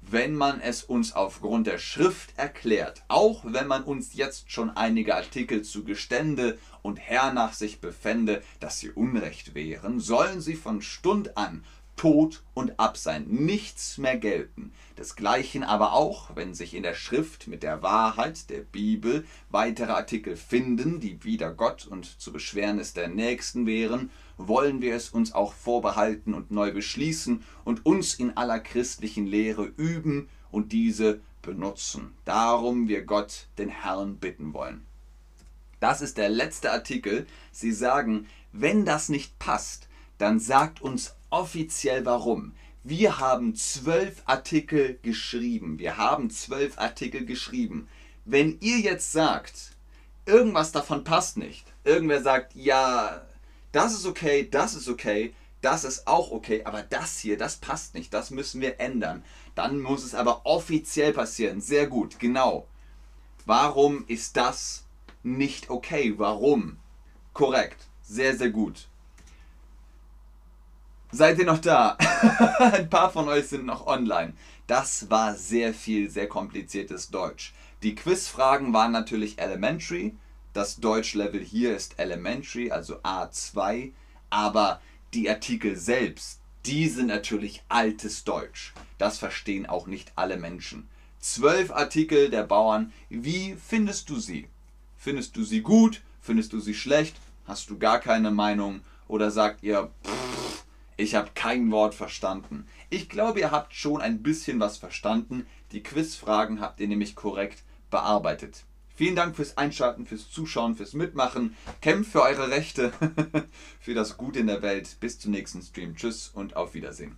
wenn 0.02 0.36
man 0.36 0.62
es 0.62 0.84
uns 0.84 1.14
aufgrund 1.14 1.66
der 1.66 1.80
Schrift 1.80 2.38
erklärt, 2.38 3.02
auch 3.08 3.42
wenn 3.44 3.66
man 3.66 3.84
uns 3.84 4.14
jetzt 4.14 4.52
schon 4.52 4.70
einige 4.70 5.16
Artikel 5.16 5.64
zu 5.64 5.84
Gestände 5.84 6.60
und 6.84 7.00
hernach 7.00 7.54
sich 7.54 7.82
befände, 7.82 8.44
dass 8.60 8.78
sie 8.80 8.92
Unrecht 8.92 9.56
wären, 9.56 10.00
sollen 10.00 10.42
sie 10.42 10.54
von 10.54 10.84
Stund 10.84 11.38
an 11.38 11.64
Tod 12.02 12.42
und 12.56 12.80
Absein 12.80 13.28
nichts 13.28 14.00
mehr 14.00 14.18
gelten. 14.18 14.74
Desgleichen 14.98 15.64
aber 15.64 15.94
auch, 15.94 16.36
wenn 16.36 16.56
sich 16.56 16.74
in 16.74 16.82
der 16.82 16.96
Schrift 16.96 17.48
mit 17.48 17.62
der 17.62 17.84
Wahrheit 17.84 18.50
der 18.50 18.62
Bibel 18.62 19.24
weitere 19.52 19.92
Artikel 19.92 20.36
finden, 20.36 21.00
die 21.00 21.24
wider 21.24 21.54
Gott 21.54 21.86
und 21.86 22.20
zu 22.20 22.34
Beschwernis 22.34 22.94
der 22.94 23.08
Nächsten 23.08 23.68
wären, 23.68 24.10
wollen 24.38 24.82
wir 24.82 24.96
es 24.96 25.10
uns 25.10 25.32
auch 25.34 25.54
vorbehalten 25.54 26.34
und 26.34 26.50
neu 26.50 26.74
beschließen 26.74 27.44
und 27.66 27.86
uns 27.86 28.16
in 28.16 28.36
aller 28.36 28.60
christlichen 28.60 29.28
Lehre 29.28 29.66
üben 29.78 30.28
und 30.50 30.72
diese 30.72 31.22
benutzen. 31.44 32.16
Darum 32.26 32.88
wir 32.88 33.04
Gott, 33.04 33.46
den 33.60 33.70
Herrn, 33.70 34.18
bitten 34.18 34.56
wollen. 34.56 34.88
Das 35.80 36.02
ist 36.02 36.18
der 36.18 36.30
letzte 36.30 36.72
Artikel. 36.72 37.28
Sie 37.52 37.72
sagen, 37.72 38.26
wenn 38.52 38.86
das 38.86 39.10
nicht 39.10 39.38
passt, 39.38 39.88
dann 40.18 40.40
sagt 40.40 40.82
uns 40.82 41.16
offiziell 41.32 42.06
warum. 42.06 42.54
Wir 42.84 43.20
haben 43.20 43.56
zwölf 43.56 44.22
Artikel 44.26 45.00
geschrieben. 45.02 45.80
Wir 45.80 45.98
haben 45.98 46.30
zwölf 46.30 46.78
Artikel 46.78 47.26
geschrieben. 47.26 47.88
Wenn 48.26 48.58
ihr 48.60 48.80
jetzt 48.80 49.12
sagt, 49.12 49.76
irgendwas 50.26 50.72
davon 50.72 51.04
passt 51.04 51.38
nicht, 51.38 51.66
irgendwer 51.84 52.22
sagt, 52.22 52.56
ja, 52.56 53.26
das 53.72 53.94
ist 53.94 54.06
okay, 54.06 54.48
das 54.50 54.76
ist 54.76 54.88
okay, 54.88 55.34
das 55.62 55.84
ist 55.84 56.08
auch 56.08 56.32
okay, 56.32 56.64
aber 56.66 56.82
das 56.82 57.20
hier, 57.20 57.38
das 57.38 57.58
passt 57.58 57.94
nicht, 57.94 58.14
das 58.14 58.32
müssen 58.32 58.62
wir 58.62 58.80
ändern. 58.80 59.24
Dann 59.56 59.80
muss 59.80 60.04
es 60.04 60.16
aber 60.16 60.46
offiziell 60.46 61.14
passieren. 61.14 61.62
Sehr 61.62 61.88
gut, 61.88 62.20
genau. 62.20 62.68
Warum 63.46 64.06
ist 64.08 64.38
das 64.38 64.86
nicht 65.24 65.70
okay? 65.70 66.16
Warum? 66.18 66.78
Korrekt, 67.34 67.88
sehr, 68.02 68.36
sehr 68.36 68.50
gut. 68.50 68.88
Seid 71.14 71.40
ihr 71.40 71.46
noch 71.46 71.60
da? 71.60 71.98
Ein 72.60 72.90
paar 72.90 73.12
von 73.12 73.28
euch 73.28 73.48
sind 73.48 73.66
noch 73.66 73.86
online. 73.86 74.34
Das 74.68 75.10
war 75.10 75.36
sehr 75.36 75.74
viel, 75.74 76.10
sehr 76.10 76.28
kompliziertes 76.28 77.10
Deutsch. 77.10 77.54
Die 77.84 77.96
Quizfragen 77.96 78.72
waren 78.72 78.94
natürlich 78.94 79.38
elementary. 79.38 80.16
Das 80.54 80.78
Deutschlevel 80.78 81.44
hier 81.44 81.76
ist 81.76 82.00
elementary, 82.00 82.72
also 82.72 82.96
A2. 83.00 83.92
Aber 84.30 84.82
die 85.14 85.30
Artikel 85.30 85.76
selbst, 85.76 86.40
die 86.66 86.88
sind 86.88 87.08
natürlich 87.08 87.62
altes 87.68 88.24
Deutsch. 88.24 88.74
Das 88.98 89.18
verstehen 89.18 89.66
auch 89.66 89.88
nicht 89.88 90.14
alle 90.16 90.38
Menschen. 90.38 90.88
Zwölf 91.20 91.72
Artikel 91.72 92.30
der 92.30 92.44
Bauern. 92.44 92.94
Wie 93.10 93.56
findest 93.56 94.10
du 94.10 94.18
sie? 94.18 94.48
Findest 94.98 95.36
du 95.36 95.44
sie 95.44 95.62
gut? 95.62 96.02
Findest 96.22 96.54
du 96.54 96.62
sie 96.62 96.74
schlecht? 96.74 97.18
Hast 97.46 97.70
du 97.70 97.78
gar 97.78 98.00
keine 98.00 98.32
Meinung? 98.32 98.80
Oder 99.10 99.30
sagt 99.30 99.62
ihr, 99.64 99.90
pff, 100.06 100.31
ich 101.02 101.16
habe 101.16 101.32
kein 101.34 101.72
Wort 101.72 101.96
verstanden. 101.96 102.68
Ich 102.92 103.10
glaube, 103.10 103.40
ihr 103.40 103.50
habt 103.50 103.74
schon 103.74 104.02
ein 104.02 104.22
bisschen 104.22 104.60
was 104.60 104.78
verstanden. 104.78 105.48
Die 105.72 105.82
Quizfragen 105.82 106.62
habt 106.62 106.80
ihr 106.80 106.88
nämlich 106.88 107.16
korrekt 107.16 107.64
bearbeitet. 107.90 108.66
Vielen 108.94 109.16
Dank 109.16 109.36
fürs 109.36 109.58
Einschalten, 109.58 110.06
fürs 110.06 110.30
Zuschauen, 110.30 110.76
fürs 110.76 110.94
Mitmachen. 110.94 111.56
Kämpft 111.82 112.12
für 112.12 112.22
eure 112.22 112.52
Rechte, 112.52 112.94
für 113.80 113.96
das 113.96 114.16
Gute 114.16 114.40
in 114.40 114.48
der 114.48 114.62
Welt. 114.62 114.98
Bis 115.00 115.18
zum 115.18 115.32
nächsten 115.32 115.64
Stream. 115.64 115.96
Tschüss 115.96 116.30
und 116.30 116.56
auf 116.56 116.76
Wiedersehen. 116.76 117.18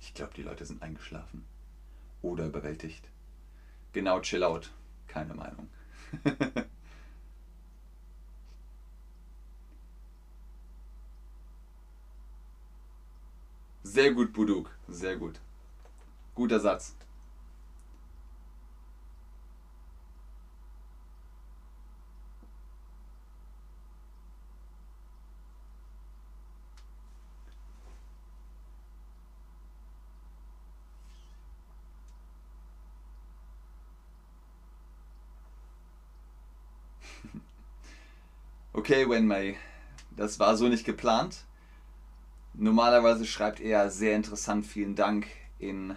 Ich 0.00 0.14
glaube, 0.14 0.34
die 0.36 0.42
Leute 0.42 0.64
sind 0.64 0.82
eingeschlafen. 0.82 1.44
Oder 2.22 2.46
überwältigt. 2.46 3.08
Genau, 3.92 4.20
chill 4.20 4.44
out. 4.44 4.70
Keine 5.08 5.34
Meinung. 5.34 5.68
Sehr 13.82 14.12
gut, 14.12 14.32
Buduk. 14.32 14.70
Sehr 14.88 15.16
gut. 15.16 15.40
Guter 16.34 16.60
Satz. 16.60 16.94
Okay, 38.90 39.08
Wenmei, 39.08 39.56
das 40.16 40.40
war 40.40 40.56
so 40.56 40.66
nicht 40.66 40.84
geplant. 40.84 41.44
Normalerweise 42.54 43.24
schreibt 43.24 43.60
er 43.60 43.88
sehr 43.88 44.16
interessant, 44.16 44.66
vielen 44.66 44.96
Dank 44.96 45.28
in 45.60 45.96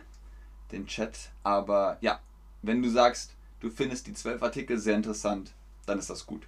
den 0.71 0.85
Chat. 0.85 1.31
Aber 1.41 1.97
ja, 2.01 2.19
wenn 2.61 2.83
du 2.83 2.89
sagst, 2.91 3.33
du 3.61 3.71
findest 3.71 4.05
die 4.05 4.13
zwölf 4.13 4.43
Artikel 4.43 4.77
sehr 4.77 4.95
interessant, 4.95 5.55
dann 5.87 5.97
ist 5.97 6.11
das 6.11 6.27
gut. 6.27 6.45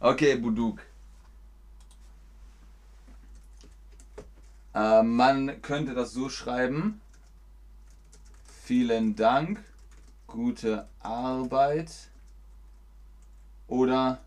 Okay, 0.00 0.36
Buduk. 0.36 0.82
Äh, 4.74 5.02
man 5.02 5.62
könnte 5.62 5.94
das 5.94 6.12
so 6.12 6.28
schreiben. 6.28 7.00
Vielen 8.66 9.16
Dank 9.16 9.64
gute 10.28 10.88
Arbeit 11.00 11.90
oder 13.66 14.20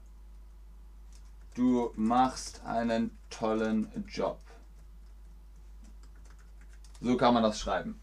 du 1.56 1.94
machst 1.96 2.62
einen 2.66 3.18
tollen 3.30 3.90
Job. 4.10 4.40
So 7.00 7.16
kann 7.16 7.34
man 7.34 7.44
das 7.44 7.60
schreiben. 7.60 8.00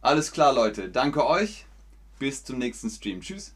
Alles 0.00 0.32
klar, 0.32 0.52
Leute. 0.52 0.88
Danke 0.88 1.26
euch. 1.26 1.66
Bis 2.18 2.42
zum 2.42 2.58
nächsten 2.58 2.88
Stream. 2.88 3.20
Tschüss. 3.20 3.54